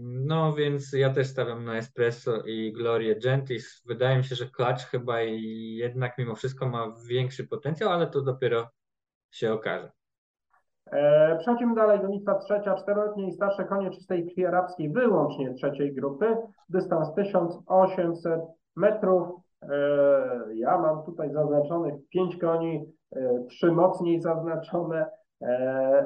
No 0.00 0.52
więc 0.54 0.92
ja 0.92 1.10
też 1.10 1.26
stawiam 1.26 1.64
na 1.64 1.76
Espresso 1.76 2.42
i 2.46 2.72
Glorię 2.72 3.16
Gentis. 3.16 3.82
Wydaje 3.86 4.18
mi 4.18 4.24
się, 4.24 4.34
że 4.34 4.46
Clutch 4.46 4.84
chyba 4.90 5.20
jednak 5.20 6.18
mimo 6.18 6.34
wszystko 6.34 6.68
ma 6.68 6.94
większy 7.08 7.46
potencjał, 7.48 7.90
ale 7.90 8.06
to 8.06 8.22
dopiero 8.22 8.70
się 9.30 9.52
okaże. 9.52 9.92
E, 10.92 11.36
Przechodzimy 11.38 11.74
dalej, 11.74 12.00
gonitwa 12.00 12.34
trzecia, 12.34 12.74
czteroletnie 12.74 13.28
i 13.28 13.32
starsze 13.32 13.64
konie 13.64 13.90
czystej 13.90 14.26
krwi 14.26 14.46
arabskiej, 14.46 14.92
wyłącznie 14.92 15.54
trzeciej 15.54 15.94
grupy, 15.94 16.36
dystans 16.68 17.14
1800 17.14 18.40
metrów. 18.76 19.28
E, 19.62 19.68
Ja 20.54 20.78
mam 20.78 21.04
tutaj 21.04 21.32
zaznaczonych 21.32 21.94
pięć 22.08 22.36
koni, 22.36 22.92
e, 23.16 23.44
trzy 23.48 23.72
mocniej 23.72 24.20
zaznaczone 24.20 25.06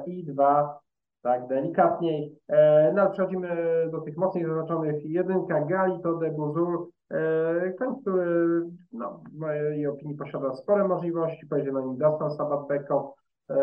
i 0.07 0.25
dwa 0.25 0.81
tak 1.23 1.47
delikatniej. 1.47 2.39
E, 2.49 2.93
No 2.97 3.11
przechodzimy 3.11 3.49
do 3.93 4.01
tych 4.01 4.17
mocniej 4.17 4.45
zaznaczonych. 4.47 5.05
Jedynka 5.05 5.61
Galito 5.61 6.15
de 6.15 6.31
Buzur, 6.31 6.89
e, 7.11 7.73
koń, 7.73 8.01
który 8.01 8.63
no, 8.93 9.21
w 9.33 9.39
mojej 9.39 9.87
opinii 9.87 10.17
posiada 10.17 10.55
spore 10.55 10.89
możliwości, 10.89 11.47
pojedzie 11.47 11.73
na 11.73 11.81
nim 11.81 11.97
Dastan 11.97 12.31
Sabat 12.31 12.67
Beko. 12.69 13.15
E, 13.51 13.57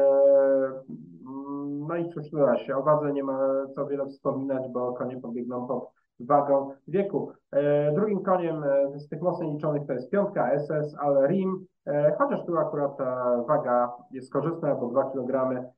No 1.87 1.95
i 1.95 2.09
cóż 2.09 2.29
doda 2.29 2.57
się, 2.57 2.75
o 2.77 2.83
wadze 2.83 3.13
nie 3.13 3.23
ma 3.23 3.39
co 3.75 3.85
wiele 3.87 4.05
wspominać, 4.05 4.63
bo 4.71 4.93
konie 4.93 5.21
pobiegną 5.21 5.67
pod 5.67 5.89
wagą 6.19 6.71
wieku. 6.87 7.31
E, 7.51 7.91
Drugim 7.91 8.23
koniem 8.23 8.63
e, 8.63 8.99
z 8.99 9.09
tych 9.09 9.21
mocno 9.21 9.51
liczonych 9.51 9.87
to 9.87 9.93
jest 9.93 10.09
piątka 10.11 10.59
SS 10.59 10.95
Al 10.99 11.27
Rim, 11.27 11.65
e, 11.85 12.15
chociaż 12.17 12.45
tu 12.45 12.57
akurat 12.57 12.97
ta 12.97 13.37
waga 13.47 13.91
jest 14.11 14.33
korzystna, 14.33 14.75
bo 14.75 14.87
2 14.87 15.03
kg 15.03 15.51
e, 15.51 15.71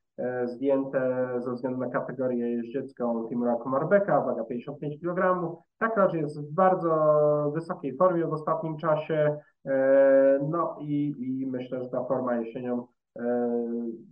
zdjęte 0.45 1.29
ze 1.37 1.53
względu 1.53 1.79
na 1.79 1.89
kategorię 1.89 2.51
jeździecką 2.51 3.27
Timura 3.29 3.55
Komarbeka, 3.55 4.21
waga 4.21 4.43
55 4.43 5.01
kg. 5.01 5.47
Tak 5.79 5.97
raczej 5.97 6.21
jest 6.21 6.41
w 6.41 6.53
bardzo 6.53 7.51
wysokiej 7.55 7.97
formie 7.97 8.25
w 8.25 8.33
ostatnim 8.33 8.77
czasie, 8.77 9.37
e, 9.65 10.39
no 10.49 10.77
i, 10.79 11.15
i 11.19 11.47
myślę, 11.47 11.83
że 11.83 11.89
ta 11.89 12.03
forma 12.03 12.35
jesienią 12.35 12.79
e, 12.81 12.98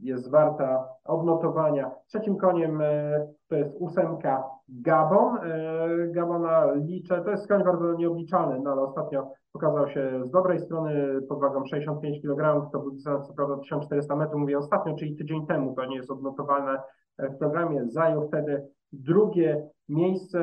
jest 0.01 0.31
warta 0.31 0.87
odnotowania. 1.05 1.91
Trzecim 2.07 2.37
koniem 2.37 2.81
e, 2.81 3.27
to 3.49 3.55
jest 3.55 3.75
ósemka 3.79 4.43
Gabon. 4.69 5.37
E, 5.37 6.07
Gabona 6.07 6.71
liczę, 6.73 7.21
to 7.23 7.31
jest 7.31 7.47
koń 7.47 7.63
bardzo 7.63 7.93
nieobliczalny, 7.93 8.59
no 8.63 8.71
ale 8.71 8.81
ostatnio 8.81 9.31
pokazał 9.53 9.87
się 9.87 10.21
z 10.25 10.31
dobrej 10.31 10.59
strony 10.59 11.21
pod 11.29 11.39
wagą 11.39 11.65
65 11.65 12.21
kg, 12.21 12.71
to 12.71 12.79
był 12.79 12.95
co 12.97 13.33
prawda 13.35 13.57
1400 13.57 14.15
metrów, 14.15 14.41
mówię 14.41 14.57
ostatnio, 14.57 14.95
czyli 14.95 15.15
tydzień 15.15 15.47
temu, 15.47 15.75
to 15.75 15.85
nie 15.85 15.95
jest 15.95 16.11
odnotowane 16.11 16.81
w 17.19 17.37
programie. 17.37 17.87
Zajął 17.87 18.27
wtedy 18.27 18.67
drugie 18.97 19.67
miejsce, 19.89 20.41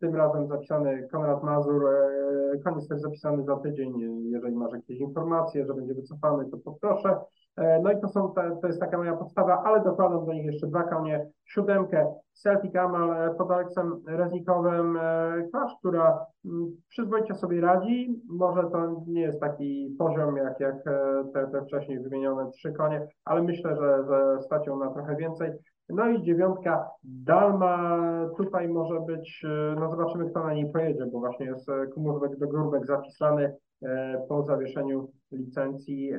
tym 0.00 0.14
razem 0.16 0.48
zapisany 0.48 1.08
Konrad 1.12 1.42
Mazur, 1.42 1.86
e, 1.86 2.58
koniec 2.64 2.88
też 2.88 3.00
zapisany 3.00 3.44
za 3.44 3.56
tydzień, 3.56 4.00
jeżeli 4.30 4.56
masz 4.56 4.72
jakieś 4.72 4.98
informacje, 4.98 5.66
że 5.66 5.74
będzie 5.74 5.94
wycofany, 5.94 6.50
to 6.50 6.56
poproszę. 6.58 7.18
E, 7.56 7.80
No 7.82 7.92
i 7.92 8.00
to 8.00 8.08
są, 8.08 8.34
to 8.60 8.66
jest 8.66 8.80
taka 8.80 8.98
moja 8.98 9.16
podstawa, 9.16 9.62
ale 9.64 9.84
dokładam 9.84 10.26
do 10.26 10.32
nich 10.32 10.44
jeszcze 10.46 10.66
dwa 10.66 10.82
konie, 10.82 11.26
siódemkę 11.44 12.14
Celtic 12.32 12.76
Amal 12.76 13.10
e, 13.10 13.34
pod 13.34 13.50
Aleksem 13.50 14.02
Reznikowym, 14.06 14.98
klasz, 15.50 15.72
która 15.78 16.26
mm, 16.44 16.70
przyzwoicie 16.88 17.34
sobie 17.34 17.60
radzi, 17.60 18.22
może 18.28 18.62
to 18.62 19.02
nie 19.06 19.20
jest 19.20 19.40
taki 19.40 19.96
poziom 19.98 20.36
jak, 20.36 20.60
jak 20.60 20.84
te, 21.34 21.46
te 21.52 21.62
wcześniej 21.62 22.00
wymienione 22.00 22.50
trzy 22.50 22.72
konie, 22.72 23.08
ale 23.24 23.42
myślę, 23.42 23.76
że, 23.76 24.04
że 24.08 24.42
stać 24.42 24.66
ją 24.66 24.78
na 24.78 24.90
trochę 24.90 25.16
więcej. 25.16 25.52
No 25.92 26.08
i 26.08 26.22
dziewiątka 26.22 26.90
Dalma, 27.04 27.89
tutaj 28.36 28.68
może 28.68 29.00
być, 29.00 29.44
e, 29.44 29.74
no 29.80 29.90
zobaczymy 29.90 30.30
kto 30.30 30.44
na 30.44 30.54
niej 30.54 30.72
pojedzie, 30.72 31.06
bo 31.06 31.18
właśnie 31.18 31.46
jest 31.46 31.68
e, 31.68 31.86
Kumurzbek 31.86 32.38
do 32.38 32.48
Górbek 32.48 32.86
zapisany 32.86 33.56
e, 33.82 34.22
po 34.28 34.42
zawieszeniu 34.42 35.10
licencji, 35.32 36.12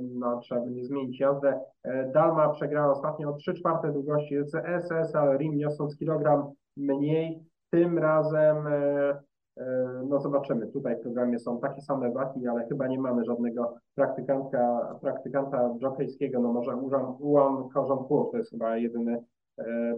no 0.00 0.40
trzeba 0.40 0.60
będzie 0.60 0.84
zmienić 0.84 1.20
jazdę. 1.20 1.60
Dalma 2.14 2.48
przegrała 2.48 2.92
ostatnio 2.92 3.30
o 3.30 3.32
3 3.32 3.54
czwarte 3.54 3.92
długości 3.92 4.34
jest 4.34 4.56
SS, 4.80 5.14
ale 5.14 5.38
Rim 5.38 5.56
niosąc 5.56 5.98
kilogram 5.98 6.52
mniej, 6.76 7.42
tym 7.70 7.98
razem 7.98 8.56
no 10.08 10.20
zobaczymy, 10.20 10.66
tutaj 10.66 10.96
w 10.96 11.00
programie 11.00 11.38
są 11.38 11.60
takie 11.60 11.80
same 11.80 12.12
waki, 12.12 12.48
ale 12.48 12.66
chyba 12.66 12.86
nie 12.86 12.98
mamy 12.98 13.24
żadnego 13.24 13.74
praktykantka, 13.94 14.94
praktykanta 15.00 15.74
jokejskiego, 15.78 16.40
no 16.40 16.52
może 16.52 16.76
Ułan 17.18 17.68
Korzonków, 17.68 18.30
to 18.30 18.36
jest 18.36 18.50
chyba 18.50 18.76
jedyny, 18.76 19.24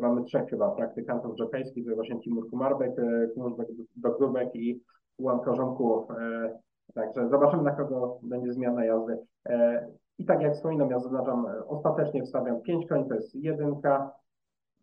mamy 0.01 0.25
trzech 0.25 0.49
chyba 0.51 0.71
praktykantów 0.71 1.37
jokejskich, 1.37 1.85
to 1.85 1.90
jest 1.90 1.97
właśnie 1.97 2.21
Timur 2.21 2.51
Kumarbek, 2.51 2.99
e, 2.99 3.29
Kumurzbek 3.35 3.69
Dogdubek 3.97 4.57
i 4.57 4.83
Ułan 5.19 5.40
Korzonków. 5.40 6.11
E, 6.11 6.59
Także 6.95 7.29
zobaczymy, 7.29 7.62
na 7.62 7.71
kogo 7.71 8.19
będzie 8.23 8.53
zmiana 8.53 8.85
jazdy. 8.85 9.19
E, 9.47 9.88
I 10.19 10.25
tak 10.25 10.43
jak 10.43 10.55
wspominam, 10.55 10.90
ja 10.90 10.99
zaznaczam, 10.99 11.47
e, 11.47 11.67
ostatecznie 11.67 12.23
wstawiam 12.23 12.62
5 12.62 12.87
koni, 12.88 13.09
to 13.09 13.14
jest 13.14 13.35
jedynka, 13.35 14.12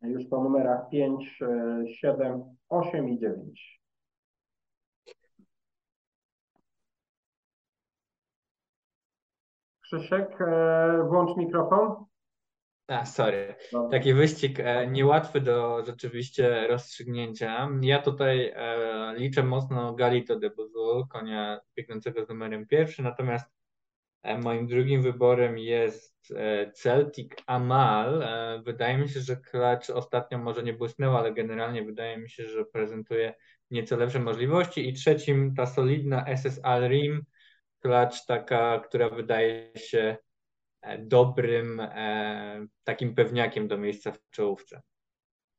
już 0.02 0.26
po 0.26 0.44
numerach 0.44 0.90
5, 0.90 1.40
7, 1.86 2.44
8 2.70 3.10
i 3.10 3.20
9. 3.20 3.82
Krzysiek, 9.84 10.42
e, 10.42 11.04
włącz 11.10 11.38
mikrofon. 11.38 12.06
A, 12.88 13.06
sorry. 13.06 13.56
Dobra. 13.72 13.90
Taki 13.90 14.14
wyścig 14.14 14.60
e, 14.60 14.88
niełatwy 14.88 15.42
do 15.42 15.86
rzeczywiście 15.86 16.68
rozstrzygnięcia. 16.68 17.70
Ja 17.82 18.02
tutaj 18.02 18.52
e, 18.56 19.14
liczę 19.18 19.44
mocno 19.44 19.94
Galito 19.94 20.40
de 20.40 20.50
Buzul, 20.50 21.08
konia 21.08 21.60
biegnącego 21.76 22.26
z 22.26 22.30
numerem 22.30 22.68
pierwszy, 22.68 23.04
natomiast 23.04 23.46
e, 24.24 24.38
moim 24.38 24.68
drugim 24.68 25.02
wyborem 25.02 25.58
jest 25.58 26.32
e, 26.36 26.72
Celtic 26.72 27.34
Amal. 27.46 28.24
E, 28.24 28.62
wydaje 28.66 28.98
mi 28.98 29.10
się, 29.10 29.20
że 29.20 29.38
klacz 29.38 29.90
ostatnio 29.90 30.38
może 30.38 30.64
nie 30.64 30.74
błysnęła, 30.74 31.20
ale 31.20 31.34
generalnie 31.34 31.84
wydaje 31.84 32.18
mi 32.18 32.30
się, 32.30 32.46
że 32.46 32.66
prezentuje 32.66 33.34
nieco 33.72 33.98
lepsze 33.98 34.20
możliwości. 34.20 34.90
I 34.90 34.94
trzecim 34.94 35.56
ta 35.56 35.66
solidna 35.66 36.26
SS 36.38 36.60
Al 36.64 36.88
Rim, 36.88 37.26
klacz 37.80 38.26
taka, 38.26 38.80
która 38.80 39.10
wydaje 39.10 39.72
się 39.76 40.18
dobrym 41.00 41.80
e, 41.80 42.66
takim 42.84 43.16
pewniakiem 43.16 43.68
do 43.68 43.78
miejsca 43.78 44.12
w 44.12 44.30
czołówce. 44.30 44.82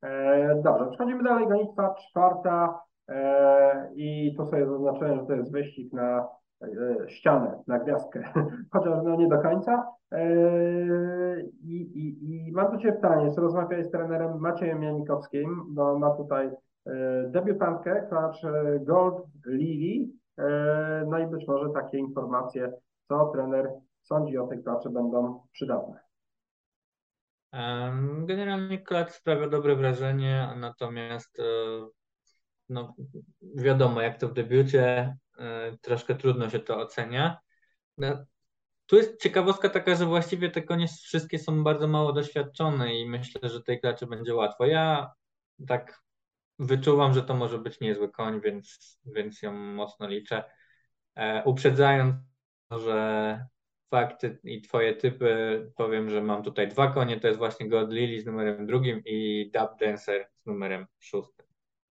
E, 0.02 0.62
Dobrze, 0.64 0.86
przechodzimy 0.90 1.22
dalej. 1.22 1.48
Gonitwa 1.48 1.94
czwarta 1.94 2.80
e, 3.08 3.90
i 3.94 4.34
tu 4.36 4.46
sobie 4.46 4.66
zaznaczyłem, 4.66 5.20
że 5.20 5.26
to 5.26 5.32
jest 5.32 5.52
wyścig 5.52 5.92
na 5.92 6.28
e, 6.62 6.68
ścianę, 7.08 7.62
na 7.66 7.78
gwiazdkę, 7.78 8.32
chociaż 8.72 8.98
no 9.04 9.16
nie 9.16 9.28
do 9.28 9.38
końca. 9.38 9.86
E, 10.12 11.40
I, 11.64 11.76
i, 11.82 12.34
i 12.48 12.52
mam 12.52 12.72
do 12.72 12.78
Ciebie 12.78 12.92
pytanie, 12.92 13.34
czy 13.34 13.40
rozmawiałeś 13.40 13.86
z 13.86 13.90
trenerem 13.90 14.40
Maciejem 14.40 14.82
Janikowskim, 14.82 15.64
bo 15.68 15.98
ma 15.98 16.10
tutaj 16.10 16.46
e, 16.46 16.52
debiutantkę, 17.28 18.06
klacz 18.08 18.44
e, 18.44 18.80
Gold 18.80 19.24
Lily, 19.46 20.08
e, 20.38 21.04
no 21.08 21.18
i 21.18 21.26
być 21.26 21.48
może 21.48 21.70
takie 21.70 21.98
informacje, 21.98 22.72
co 23.08 23.26
trener 23.26 23.70
sądzi 24.02 24.38
o 24.38 24.46
tej 24.46 24.62
klaczy 24.62 24.90
będą 24.90 25.46
przydatne. 25.52 26.00
Generalnie 28.26 28.78
klacz 28.78 29.10
sprawia 29.10 29.48
dobre 29.48 29.76
wrażenie, 29.76 30.48
natomiast 30.56 31.40
e, 31.40 31.42
no, 32.68 32.94
wiadomo, 33.42 34.00
jak 34.00 34.18
to 34.18 34.28
w 34.28 34.32
debiucie, 34.32 35.16
e, 35.38 35.76
troszkę 35.80 36.14
trudno 36.14 36.50
się 36.50 36.58
to 36.58 36.78
ocenia. 36.78 37.38
No, 37.98 38.24
Tu 38.86 38.96
jest 38.96 39.22
ciekawostka 39.22 39.68
taka, 39.68 39.94
że 39.94 40.06
właściwie 40.06 40.50
te 40.50 40.62
konie 40.62 40.88
wszystkie 40.88 41.38
są 41.38 41.64
bardzo 41.64 41.88
mało 41.88 42.12
doświadczone 42.12 42.94
i 42.94 43.08
myślę, 43.08 43.48
że 43.48 43.62
tej 43.62 43.80
klaczy 43.80 44.06
będzie 44.06 44.34
łatwo. 44.34 44.66
Ja 44.66 45.12
tak 45.68 46.02
wyczuwam, 46.58 47.14
że 47.14 47.22
to 47.22 47.34
może 47.34 47.58
być 47.58 47.80
niezły 47.80 48.10
koń, 48.10 48.40
więc, 48.40 48.98
więc 49.04 49.42
ją 49.42 49.52
mocno 49.52 50.08
liczę. 50.08 50.44
E, 51.14 51.44
uprzedzając, 51.44 52.14
że 52.70 53.46
fakty 53.92 54.38
i 54.44 54.62
twoje 54.62 54.94
typy, 54.94 55.30
powiem, 55.76 56.10
że 56.10 56.22
mam 56.22 56.42
tutaj 56.42 56.68
dwa 56.68 56.86
konie, 56.86 57.20
to 57.20 57.26
jest 57.26 57.38
właśnie 57.38 57.68
God 57.68 57.92
Lily 57.92 58.20
z 58.20 58.26
numerem 58.26 58.66
drugim 58.66 59.02
i 59.06 59.50
Dub 59.54 59.70
Dancer 59.80 60.26
z 60.42 60.46
numerem 60.46 60.86
szóstym. 60.98 61.46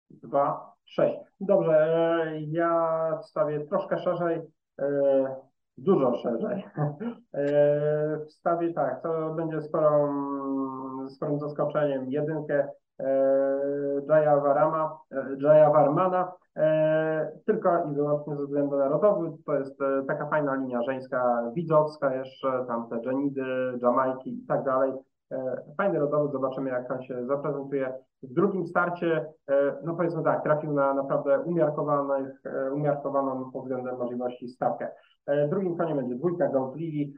dwa, 0.10 0.74
sześć. 0.86 1.20
Dobrze, 1.40 1.72
e, 1.72 2.42
ja 2.42 3.20
wstawię 3.24 3.60
troszkę 3.60 3.98
szerzej. 3.98 4.42
E, 4.80 5.36
dużo 5.78 6.16
szerzej. 6.16 6.64
W 8.28 8.32
stawie 8.32 8.74
tak, 8.74 9.04
to 9.04 9.34
będzie 9.34 9.62
sporą, 9.62 11.10
sporym 11.10 11.40
zaskoczeniem. 11.40 12.12
Jedynkę 12.12 12.68
Jaya 14.10 14.40
Varama, 14.40 14.98
Jaya 15.38 15.70
Varmana, 15.70 16.32
tylko 17.46 17.84
i 17.92 17.96
wyłącznie 17.96 18.36
ze 18.36 18.44
względu 18.44 18.78
narodowy. 18.78 19.32
To 19.46 19.54
jest 19.54 19.80
taka 20.08 20.26
fajna 20.26 20.56
linia 20.56 20.82
żeńska, 20.82 21.44
widzowska 21.54 22.16
jeszcze, 22.16 22.66
tam 22.68 22.90
te 22.90 23.00
Jenidy, 23.06 23.44
Jamajki 23.82 24.44
i 24.44 24.46
tak 24.48 24.64
dalej. 24.64 24.94
Fajny 25.78 26.00
rodowy, 26.00 26.32
zobaczymy 26.32 26.70
jak 26.70 26.92
on 26.92 27.02
się 27.02 27.26
zaprezentuje. 27.26 27.94
W 28.24 28.34
drugim 28.34 28.68
starcie, 28.68 29.26
no 29.84 29.96
powiedzmy 29.96 30.24
tak, 30.24 30.44
trafił 30.44 30.74
na 30.74 30.94
naprawdę 30.94 31.40
umiarkowanych, 31.40 32.42
umiarkowaną 32.74 33.52
pod 33.52 33.62
względem 33.64 33.98
możliwości 33.98 34.48
stawkę. 34.48 34.88
Drugim 35.50 35.78
koniem 35.78 35.98
będzie 35.98 36.16
dwójka 36.16 36.48
Gold 36.48 36.76
Lily, 36.76 37.14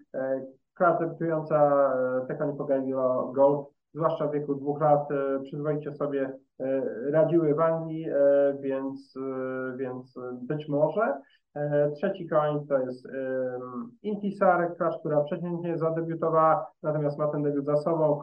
klasa 0.73 0.99
debiutująca, 0.99 1.91
te 2.27 2.35
konie 2.35 2.53
pogawiło 2.53 3.31
Gold 3.35 3.67
zwłaszcza 3.93 4.27
w 4.27 4.31
wieku 4.31 4.55
dwóch 4.55 4.81
lat, 4.81 5.11
e, 5.11 5.39
przyzwoicie 5.43 5.93
sobie 5.93 6.31
e, 6.59 6.81
radziły 7.11 7.55
w 7.55 7.59
Anglii, 7.59 8.09
e, 8.09 8.15
więc, 8.59 9.13
więc 9.77 10.15
być 10.41 10.67
może. 10.67 11.21
Trzeci 11.95 12.27
koń 12.27 12.67
to 12.67 12.79
jest 12.79 13.07
Intisar, 14.03 14.75
klacz, 14.77 14.99
która 14.99 15.23
przeciętnie 15.23 15.77
zadebiutowała, 15.77 16.71
natomiast 16.83 17.17
ma 17.17 17.27
ten 17.27 17.43
debiut 17.43 17.65
za 17.65 17.75
sobą. 17.75 18.21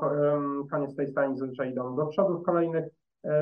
Koniec 0.71 0.97
tej 0.97 1.09
stani 1.09 1.39
zazwyczaj 1.39 1.71
idą 1.71 1.97
do 1.97 2.07
przodu 2.07 2.39
w 2.39 2.43
kolejnych 2.43 2.85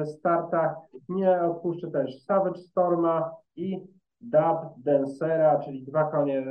startach. 0.05 0.75
Nie 1.09 1.43
odpuszczę 1.43 1.91
też 1.91 2.23
Savage 2.23 2.59
Storma 2.59 3.31
i 3.57 3.87
Dab 4.21 4.75
Densera, 4.79 5.61
czyli 5.61 5.85
dwa 5.85 6.05
konie 6.05 6.47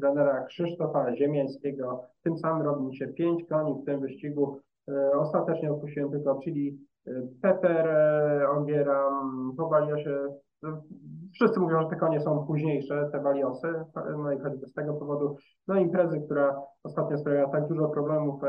trenera 0.00 0.44
Krzysztofa 0.44 1.16
Ziemiańskiego. 1.16 2.02
Tym 2.22 2.36
samym 2.38 2.62
robi 2.62 2.96
się 2.96 3.06
pięć 3.06 3.44
koni 3.48 3.82
w 3.82 3.84
tym 3.84 4.00
wyścigu. 4.00 4.60
E, 4.88 5.10
ostatecznie 5.18 5.72
odpuściłem 5.72 6.10
tylko 6.10 6.40
czyli 6.44 6.78
e, 7.06 7.10
Pepper, 7.42 7.88
e, 7.88 8.48
Ogiera, 8.50 9.10
po 9.56 9.68
Baliosie. 9.68 10.28
Wszyscy 11.34 11.60
mówią, 11.60 11.82
że 11.82 11.88
te 11.88 11.96
konie 11.96 12.20
są 12.20 12.46
późniejsze, 12.46 13.08
te 13.12 13.20
Baliosy, 13.20 13.84
no 14.16 14.32
i 14.32 14.38
choćby 14.38 14.66
z 14.66 14.72
tego 14.72 14.94
powodu. 14.94 15.36
No 15.68 15.76
imprezy, 15.76 16.20
która 16.20 16.62
ostatnio 16.84 17.18
sprawiała 17.18 17.48
tak 17.48 17.68
dużo 17.68 17.88
problemów, 17.88 18.40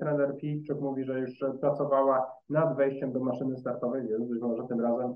trener 0.00 0.34
Filiczuk 0.40 0.80
mówi, 0.80 1.04
że 1.04 1.20
już 1.20 1.30
pracowała 1.60 2.26
nad 2.50 2.76
wejściem 2.76 3.12
do 3.12 3.20
maszyny 3.20 3.56
startowej, 3.56 4.08
więc 4.08 4.28
być 4.28 4.42
może 4.42 4.62
tym 4.68 4.80
razem 4.80 5.14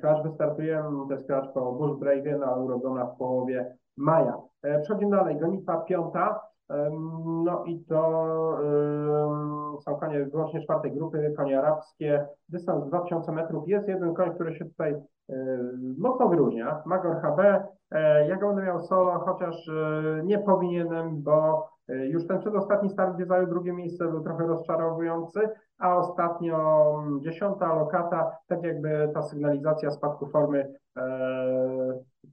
Clash 0.00 0.22
wystartuje. 0.22 0.84
To 1.08 1.14
jest 1.14 1.26
Clash 1.26 1.48
po 1.54 1.72
Bush 1.72 1.98
Brave, 1.98 2.38
no, 2.40 2.64
urodzona 2.64 3.06
w 3.06 3.16
połowie 3.16 3.76
maja. 3.96 4.36
Przechodzimy 4.82 5.16
dalej, 5.16 5.38
gonitwa 5.38 5.80
piąta. 5.80 6.40
No 7.44 7.64
i 7.64 7.84
to 7.84 8.28
są 9.84 9.96
konie 9.96 10.24
wyłącznie 10.24 10.60
czwartej 10.60 10.92
grupy, 10.92 11.34
konie 11.36 11.58
arabskie, 11.58 12.26
dystans 12.48 12.86
2000 12.86 13.32
metrów. 13.32 13.68
Jest 13.68 13.88
jeden 13.88 14.14
koń, 14.14 14.34
który 14.34 14.54
się 14.54 14.64
tutaj 14.64 14.94
mocno 15.98 16.28
wyróżnia, 16.28 16.82
Magor 16.86 17.16
HB. 17.22 17.64
E, 17.90 18.28
ja 18.28 18.36
go 18.36 18.46
będę 18.46 18.62
miał 18.62 18.80
solo, 18.80 19.18
chociaż 19.18 19.68
e, 19.68 20.22
nie 20.24 20.38
powinienem, 20.38 21.22
bo 21.22 21.68
e, 21.88 22.06
już 22.06 22.26
ten 22.26 22.38
przedostatni 22.38 22.90
start, 22.90 23.14
gdzie 23.14 23.26
zajął 23.26 23.46
drugie 23.46 23.72
miejsce, 23.72 24.08
był 24.08 24.24
trochę 24.24 24.46
rozczarowujący, 24.46 25.40
a 25.78 25.96
ostatnio 25.96 26.94
dziesiąta 27.20 27.74
lokata, 27.74 28.36
tak 28.46 28.62
jakby 28.62 29.10
ta 29.14 29.22
sygnalizacja 29.22 29.90
spadku 29.90 30.26
formy 30.26 30.74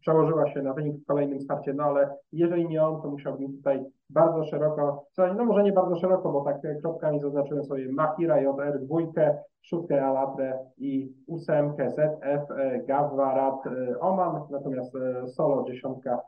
przełożyła 0.01 0.53
się 0.53 0.61
na 0.61 0.73
wynik 0.73 0.95
w 0.95 1.05
kolejnym 1.05 1.41
starcie, 1.41 1.73
no 1.73 1.83
ale 1.83 2.15
jeżeli 2.31 2.67
nie 2.67 2.83
on, 2.83 3.01
to 3.01 3.07
musiałbym 3.07 3.57
tutaj 3.57 3.85
bardzo 4.09 4.43
szeroko, 4.43 5.05
no 5.17 5.45
może 5.45 5.63
nie 5.63 5.73
bardzo 5.73 5.95
szeroko, 5.95 6.31
bo 6.31 6.41
tak 6.41 6.81
kropkami 6.81 7.19
zaznaczyłem 7.19 7.63
sobie 7.65 7.91
Mahira 7.91 8.41
JR, 8.41 8.79
dwójkę, 8.81 9.37
szóstkę 9.61 10.05
Alatre 10.05 10.59
i 10.77 11.13
ósemkę 11.27 11.89
ZF, 11.89 12.51
e, 12.51 12.83
Gawwarat, 12.87 13.67
e, 13.67 13.99
Oman, 13.99 14.41
natomiast 14.49 14.95
e, 14.95 15.27
solo 15.27 15.63
dziesiątka 15.63 16.19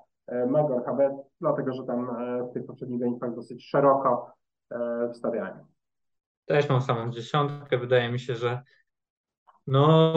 Magor 0.48 0.86
Habet, 0.86 1.14
dlatego 1.42 1.74
że 1.74 1.84
tam 1.84 2.18
w 2.50 2.54
tych 2.54 2.66
poprzednich 2.66 3.00
gonitwach 3.00 3.36
dosyć 3.36 3.70
szeroko 3.70 4.32
wstawiałem. 5.14 5.54
Też 6.46 6.70
mam 6.70 6.82
samą 6.82 7.12
dziesiątkę, 7.12 7.78
wydaje 7.78 8.12
mi 8.12 8.20
się, 8.20 8.36
że 8.36 8.62
no 9.68 10.14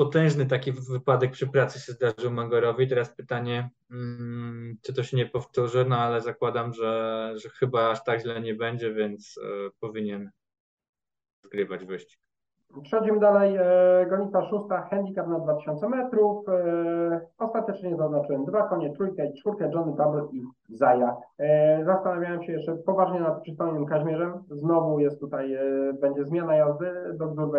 potężny 0.00 0.46
taki 0.46 0.72
wypadek 0.72 1.30
przy 1.30 1.46
pracy 1.46 1.80
się 1.80 1.92
zdarzył 1.92 2.30
Magorowi. 2.30 2.88
Teraz 2.88 3.14
pytanie, 3.16 3.70
mm, 3.90 4.76
czy 4.82 4.94
to 4.94 5.02
się 5.02 5.16
nie 5.16 5.26
powtórzy, 5.26 5.84
no 5.88 5.96
ale 5.96 6.20
zakładam, 6.20 6.72
że, 6.72 7.32
że 7.36 7.48
chyba 7.48 7.90
aż 7.90 8.04
tak 8.04 8.20
źle 8.20 8.40
nie 8.40 8.54
będzie, 8.54 8.94
więc 8.94 9.38
e, 9.42 9.70
powinien 9.80 10.30
zgrywać 11.44 11.84
wyścig. 11.84 12.20
Przechodzimy 12.82 13.20
dalej. 13.20 13.56
E, 13.56 14.06
gonita 14.10 14.50
szósta, 14.50 14.88
handicap 14.90 15.28
na 15.28 15.38
2000 15.38 15.88
metrów. 15.88 16.48
E, 16.48 17.20
ostatecznie 17.38 17.96
zaznaczyłem 17.96 18.44
dwa 18.44 18.68
konie, 18.68 18.92
trójkę 18.96 19.26
i 19.26 19.34
czwórkę, 19.40 19.70
Johnny 19.74 19.96
Double 19.96 20.28
i 20.32 20.42
Zaja. 20.76 21.16
Zastanawiałem 21.84 22.42
się 22.42 22.52
jeszcze 22.52 22.76
poważnie 22.76 23.20
nad 23.20 23.42
przystojnym 23.42 23.86
Kaźmierzem. 23.86 24.32
Znowu 24.50 25.00
jest 25.00 25.20
tutaj, 25.20 25.58
będzie 26.00 26.24
zmiana 26.24 26.54
jazdy. 26.54 26.92
Dr. 27.14 27.50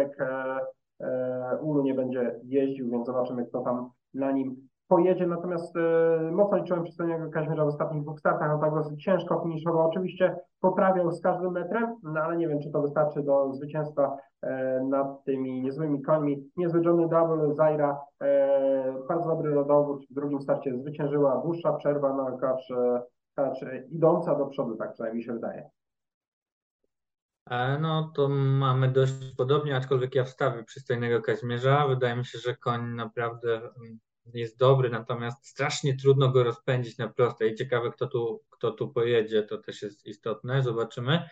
E, 1.02 1.58
Ulu 1.62 1.84
nie 1.84 1.94
będzie 1.94 2.40
jeździł, 2.44 2.90
więc 2.90 3.06
zobaczymy, 3.06 3.46
kto 3.46 3.62
tam 3.62 3.90
na 4.14 4.32
nim 4.32 4.68
pojedzie. 4.88 5.28
Natomiast 5.28 5.76
e, 5.76 6.32
mocno 6.32 6.58
liczyłem 6.58 6.84
przystojnego 6.84 7.30
Kaźmierza 7.30 7.66
w 7.66 7.68
ostatnich 7.68 8.04
dwóch 8.04 8.20
startach, 8.20 8.52
on 8.52 8.62
tak 8.62 8.74
dosyć 8.74 9.04
ciężko 9.04 9.42
finiszował. 9.44 9.88
Oczywiście 9.90 10.36
poprawiał 10.62 11.12
z 11.12 11.22
każdym 11.22 11.52
metrem, 11.52 11.96
no 12.04 12.22
ale 12.22 12.38
nie 12.38 12.48
wiem, 12.48 12.60
czy 12.60 12.72
to 12.72 12.82
wystarczy 12.82 13.24
do 13.24 13.54
zwycięstwa 13.54 14.18
e, 14.42 14.82
nad 14.84 15.24
tymi 15.24 15.62
niezłymi 15.62 16.02
końmi. 16.02 16.52
Niezły 16.58 16.82
Johnny 16.86 17.08
Double, 17.08 17.54
Zaira, 17.54 18.02
bardzo 19.08 19.30
dobry 19.30 19.54
rodowód, 19.54 20.06
w 20.10 20.14
drugim 20.14 20.42
starcie 20.42 20.78
zwyciężyła, 20.78 21.38
dłuższa 21.38 21.74
przerwa, 21.74 22.14
no 22.14 22.38
klacz 22.38 22.74
idąca 23.90 24.36
do 24.36 24.46
przodu, 24.46 24.76
tak 24.76 24.94
przynajmniej 24.94 25.24
się 25.24 25.34
wydaje. 25.34 25.70
E, 27.52 27.80
no 27.80 28.12
to 28.16 28.28
mamy 28.30 28.92
dość 28.92 29.14
podobnie, 29.38 29.76
aczkolwiek 29.76 30.16
ja 30.16 30.24
wstawię 30.24 30.64
przystojnego 30.64 31.22
Kaźmierza. 31.22 31.88
Wydaje 31.88 32.16
mi 32.16 32.26
się, 32.26 32.40
że 32.40 32.56
koń 32.56 32.88
naprawdę 32.88 33.56
mm, 33.58 34.00
jest 34.34 34.58
dobry, 34.60 34.90
natomiast 34.90 35.48
strasznie 35.48 35.98
trudno 35.98 36.30
go 36.30 36.44
rozpędzić 36.44 36.98
na 36.98 37.08
prostej. 37.08 37.56
Ciekawe, 37.56 37.92
kto 37.92 38.08
tu, 38.08 38.44
kto 38.50 38.72
tu 38.72 38.90
pojedzie, 38.90 39.44
to 39.44 39.58
też 39.58 39.82
jest 39.82 40.06
istotne, 40.06 40.64
zobaczymy. 40.64 41.30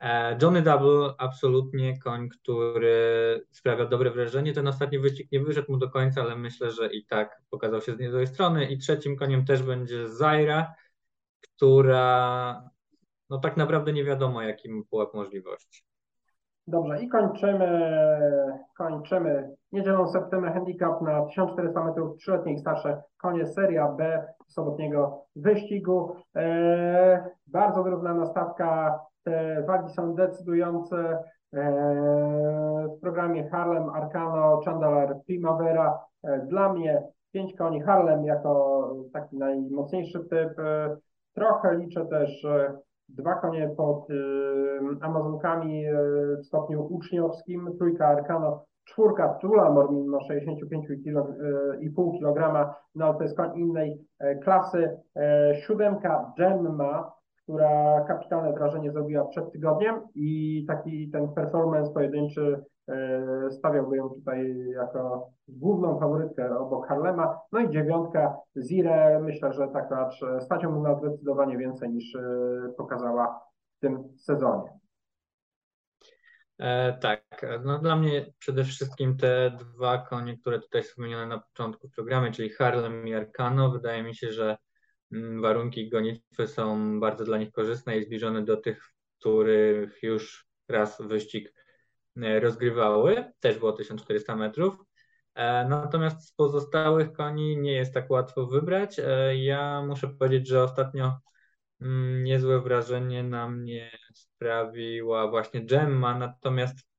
E, 0.00 0.38
Johnny 0.42 0.62
Double, 0.62 1.14
absolutnie 1.18 1.98
koń, 1.98 2.28
który 2.28 3.46
sprawia 3.50 3.86
dobre 3.86 4.10
wrażenie. 4.10 4.52
Ten 4.52 4.68
ostatni 4.68 4.98
wyścig 4.98 5.32
nie 5.32 5.40
wyszedł 5.40 5.72
mu 5.72 5.78
do 5.78 5.90
końca, 5.90 6.22
ale 6.22 6.36
myślę, 6.36 6.70
że 6.70 6.92
i 6.92 7.04
tak 7.04 7.42
pokazał 7.50 7.80
się 7.80 7.94
z 7.94 7.98
niezłej 7.98 8.26
strony. 8.26 8.66
I 8.66 8.78
trzecim 8.78 9.16
koniem 9.16 9.44
też 9.44 9.62
będzie 9.62 10.08
Zaira, 10.08 10.74
która 11.40 12.70
no 13.30 13.38
tak 13.38 13.56
naprawdę 13.56 13.92
nie 13.92 14.04
wiadomo, 14.04 14.42
jakim 14.42 14.84
pułap 14.90 15.14
możliwości. 15.14 15.82
Dobrze, 16.66 17.02
i 17.02 17.08
kończymy, 17.08 17.90
kończymy 18.76 19.50
niedzielą 19.72 20.08
septembrę 20.08 20.52
handicap 20.52 21.02
na 21.02 21.26
1400 21.26 21.84
metrów 21.84 22.16
trzyletnie 22.16 22.52
i 22.52 22.58
starsze 22.58 23.02
konie 23.16 23.46
seria 23.46 23.88
B 23.88 24.26
sobotniego 24.48 25.24
wyścigu. 25.36 26.16
E, 26.36 27.30
bardzo 27.46 27.82
wyrównana 27.82 28.26
stawka, 28.26 29.00
te 29.22 29.64
wagi 29.66 29.94
są 29.94 30.14
decydujące. 30.14 31.18
E, 31.54 32.88
w 32.96 33.00
programie 33.00 33.48
Harlem, 33.48 33.90
Arcano, 33.90 34.60
Chandalar, 34.64 35.16
Primavera. 35.26 35.98
E, 36.24 36.46
dla 36.46 36.72
mnie 36.72 37.02
pięć 37.32 37.54
koni 37.54 37.80
Harlem 37.80 38.24
jako 38.24 38.94
taki 39.12 39.36
najmocniejszy 39.36 40.20
typ. 40.20 40.58
E, 40.58 40.96
trochę 41.34 41.76
liczę 41.76 42.06
też 42.06 42.44
e, 42.44 42.78
dwa 43.18 43.34
konie 43.34 43.68
pod 43.76 44.10
y, 44.10 44.14
Amazonkami 45.00 45.84
w 46.40 46.46
stopniu 46.46 46.86
uczniowskim, 46.90 47.70
trójka 47.78 48.06
Arkano, 48.06 48.64
czwórka 48.84 49.28
Tulamor 49.28 49.92
mimo 49.92 50.18
65,5 50.18 52.18
kg, 52.18 52.70
no 52.94 53.14
to 53.14 53.22
jest 53.22 53.36
koń 53.36 53.58
innej 53.58 54.06
e, 54.18 54.34
klasy, 54.34 54.98
e, 55.16 55.54
siódemka 55.54 56.32
Gemma, 56.38 57.12
która 57.50 58.04
kapitalne 58.08 58.52
wrażenie 58.52 58.92
zrobiła 58.92 59.24
przed 59.24 59.52
tygodniem 59.52 60.00
i 60.14 60.64
taki 60.68 61.10
ten 61.10 61.28
performance 61.28 61.92
pojedynczy 61.92 62.64
E, 62.90 63.50
stawiałby 63.50 63.96
ją 63.96 64.08
tutaj 64.08 64.56
jako 64.74 65.30
główną 65.48 66.00
faworytkę 66.00 66.58
obok 66.58 66.88
Harlema. 66.88 67.40
No 67.52 67.60
i 67.60 67.70
dziewiątka 67.70 68.36
Zire, 68.58 69.20
myślę, 69.22 69.52
że 69.52 69.68
tak 69.68 69.92
acz 69.92 70.20
stać 70.40 70.62
ją 70.62 70.82
na 70.82 70.94
zdecydowanie 70.94 71.58
więcej 71.58 71.90
niż 71.90 72.14
e, 72.14 72.20
pokazała 72.76 73.40
w 73.76 73.80
tym 73.80 74.16
sezonie. 74.18 74.78
E, 76.58 76.98
tak, 76.98 77.46
no 77.64 77.78
dla 77.78 77.96
mnie 77.96 78.26
przede 78.38 78.64
wszystkim 78.64 79.16
te 79.16 79.50
dwa 79.50 79.98
konie, 79.98 80.38
które 80.38 80.60
tutaj 80.60 80.82
wspomniane 80.82 81.26
na 81.26 81.38
początku 81.38 81.88
programu, 81.88 82.32
czyli 82.32 82.50
Harlem 82.50 83.08
i 83.08 83.14
Arcano, 83.14 83.70
wydaje 83.70 84.02
mi 84.02 84.14
się, 84.14 84.32
że 84.32 84.56
warunki 85.40 85.88
gonitwy 85.88 86.46
są 86.46 87.00
bardzo 87.00 87.24
dla 87.24 87.38
nich 87.38 87.52
korzystne 87.52 87.98
i 87.98 88.04
zbliżone 88.04 88.44
do 88.44 88.56
tych, 88.56 88.92
których 89.18 90.02
już 90.02 90.46
raz 90.68 91.02
wyścig 91.02 91.54
e, 92.16 92.40
rozgrywały. 92.40 93.32
Też 93.40 93.58
było 93.58 93.72
1400 93.72 94.36
metrów. 94.36 94.76
E, 95.34 95.68
natomiast 95.68 96.28
z 96.28 96.32
pozostałych 96.32 97.12
koni 97.12 97.56
nie 97.56 97.72
jest 97.72 97.94
tak 97.94 98.10
łatwo 98.10 98.46
wybrać. 98.46 98.98
E, 98.98 99.36
ja 99.36 99.82
muszę 99.82 100.08
powiedzieć, 100.08 100.48
że 100.48 100.62
ostatnio 100.62 101.20
mm, 101.80 102.24
niezłe 102.24 102.60
wrażenie 102.60 103.22
na 103.22 103.48
mnie 103.48 103.90
sprawiła 104.14 105.28
właśnie 105.28 105.66
Gemma, 105.66 106.18
natomiast 106.18 106.90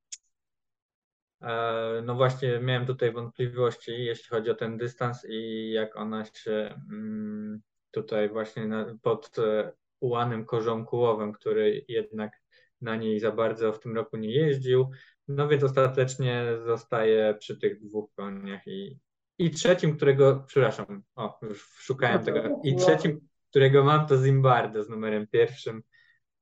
no 2.04 2.16
właśnie, 2.16 2.60
miałem 2.60 2.86
tutaj 2.86 3.12
wątpliwości, 3.12 3.92
jeśli 4.06 4.30
chodzi 4.30 4.50
o 4.50 4.56
ten 4.56 4.78
dystans 4.78 5.26
i 5.30 5.72
jak 5.72 5.96
ona 5.96 6.26
się 6.26 6.76
mm, 6.92 7.62
tutaj 7.92 8.30
właśnie 8.30 8.70
pod 9.02 9.40
e, 9.40 9.72
ułanym 10.00 10.46
korzonkułowym, 10.46 11.32
który 11.32 11.86
jednak 11.88 12.42
na 12.82 12.96
niej 12.96 13.20
za 13.20 13.32
bardzo 13.32 13.74
w 13.74 13.80
tym 13.80 13.96
roku 13.96 14.18
nie 14.18 14.30
jeździł. 14.30 14.90
No 15.28 15.48
więc 15.48 15.64
ostatecznie 15.64 16.46
zostaje 16.66 17.34
przy 17.40 17.60
tych 17.60 17.82
dwóch 17.82 18.14
koniach 18.14 18.68
i, 18.68 19.00
i 19.38 19.52
trzecim, 19.52 19.96
którego, 19.96 20.44
przepraszam, 20.48 21.04
o, 21.16 21.40
już 21.42 21.64
szukałem 21.64 22.24
tego, 22.24 22.60
i 22.64 22.76
trzecim, 22.76 23.20
którego 23.50 23.84
mam, 23.84 24.08
to 24.08 24.18
Zimbardo 24.18 24.84
z 24.84 24.90
numerem 24.90 25.28
pierwszym 25.28 25.84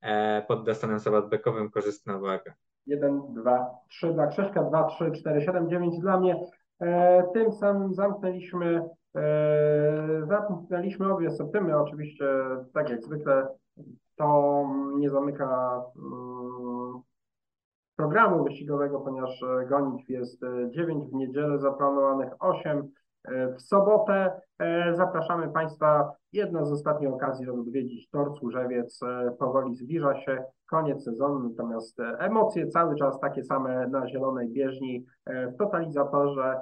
e, 0.00 0.42
pod 0.42 0.66
Dastanem 0.66 1.00
Sabatbekowym, 1.00 1.70
korzystna 1.70 2.18
waga. 2.18 2.54
1, 2.86 3.20
2, 3.34 3.70
3 3.88 4.12
dla 4.12 4.26
Krzyśka, 4.26 4.62
2, 4.62 4.84
3, 4.84 5.10
4, 5.20 5.40
7, 5.40 5.70
9 5.70 5.98
dla 6.00 6.20
mnie. 6.20 6.46
E, 6.80 7.22
tym 7.34 7.52
samym 7.52 7.94
zamknęliśmy, 7.94 8.88
zamknęliśmy 10.28 11.12
obie 11.12 11.30
septymy. 11.30 11.76
Oczywiście, 11.76 12.24
tak 12.74 12.90
jak 12.90 13.02
zwykle, 13.02 13.48
to 14.16 14.64
nie 14.96 15.10
zamyka 15.10 15.82
mm, 15.96 17.00
programu 18.00 18.44
wyścigowego, 18.44 19.00
ponieważ 19.00 19.44
gonitw 19.68 20.08
jest 20.08 20.40
9, 20.70 21.10
w 21.10 21.12
niedzielę 21.12 21.58
zaplanowanych 21.58 22.32
8, 22.38 22.88
e, 23.24 23.54
w 23.54 23.62
sobotę 23.62 24.40
e, 24.58 24.94
zapraszamy 24.94 25.48
Państwa. 25.48 26.12
Jedna 26.32 26.64
z 26.64 26.72
ostatnich 26.72 27.12
okazji, 27.12 27.46
żeby 27.46 27.60
odwiedzić 27.60 28.10
Tor 28.10 28.38
Służewiec. 28.38 29.02
E, 29.02 29.30
powoli 29.38 29.74
zbliża 29.74 30.20
się 30.20 30.44
koniec 30.70 31.04
sezonu, 31.04 31.48
natomiast 31.48 31.98
emocje 32.18 32.66
cały 32.66 32.96
czas 32.96 33.20
takie 33.20 33.44
same 33.44 33.88
na 33.88 34.08
zielonej 34.08 34.48
bieżni 34.48 35.06
w 35.26 35.56
totalizatorze 35.58 36.60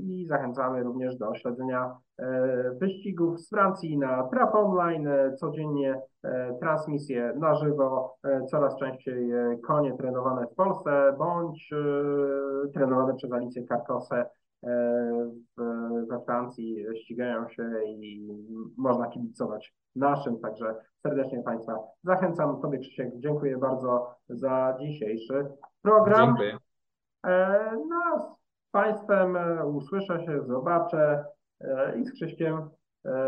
i 0.00 0.26
zachęcamy 0.26 0.82
również 0.82 1.16
do 1.16 1.34
śledzenia 1.34 1.96
wyścigów 2.80 3.40
z 3.40 3.50
Francji 3.50 3.98
na 3.98 4.22
Trap 4.22 4.54
Online, 4.54 5.08
codziennie 5.36 6.00
transmisje 6.60 7.32
na 7.36 7.54
żywo, 7.54 8.16
coraz 8.50 8.76
częściej 8.76 9.30
konie 9.66 9.96
trenowane 9.96 10.46
w 10.46 10.54
Polsce 10.54 11.14
bądź 11.18 11.70
trenowane 12.74 13.14
przez 13.14 13.32
Alicję 13.32 13.66
Karkosę 13.66 14.26
we 16.10 16.20
Francji 16.26 16.84
ścigają 16.94 17.48
się 17.48 17.70
i 17.86 18.28
można 18.78 19.08
kibicować 19.08 19.74
naszym, 19.96 20.40
także 20.40 20.74
serdecznie 21.02 21.42
Państwa 21.42 21.78
zachęcam. 22.04 22.60
Tobie 22.60 22.78
Krzysiek 22.78 23.10
dziękuję 23.18 23.58
bardzo 23.58 24.14
za 24.28 24.76
dzisiejszy 24.80 25.46
program. 25.82 26.26
Dziękuję. 26.26 26.56
No, 27.88 28.36
Państwem 28.72 29.38
usłyszę 29.64 30.24
się, 30.24 30.42
zobaczę 30.42 31.24
i 31.96 32.04
z 32.04 32.12
Krzyśkiem 32.12 32.70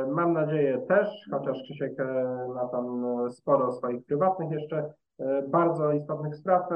mam 0.07 0.32
nadzieję 0.32 0.78
też, 0.88 1.28
chociaż 1.30 1.62
Krzysiek 1.62 1.93
ma 2.55 2.68
tam 2.68 3.16
sporo 3.30 3.72
swoich 3.72 4.07
prywatnych 4.07 4.51
jeszcze 4.51 4.95
bardzo 5.49 5.93
istotnych 5.93 6.36
spraw 6.36 6.68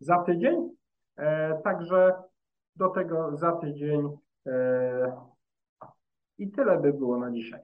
za 0.00 0.18
tydzień. 0.18 0.70
Także 1.64 2.14
do 2.76 2.88
tego 2.88 3.36
za 3.36 3.52
tydzień. 3.52 4.08
I 6.38 6.50
tyle 6.50 6.78
by 6.78 6.92
było 6.92 7.16
na 7.16 7.30
dzisiaj. 7.30 7.60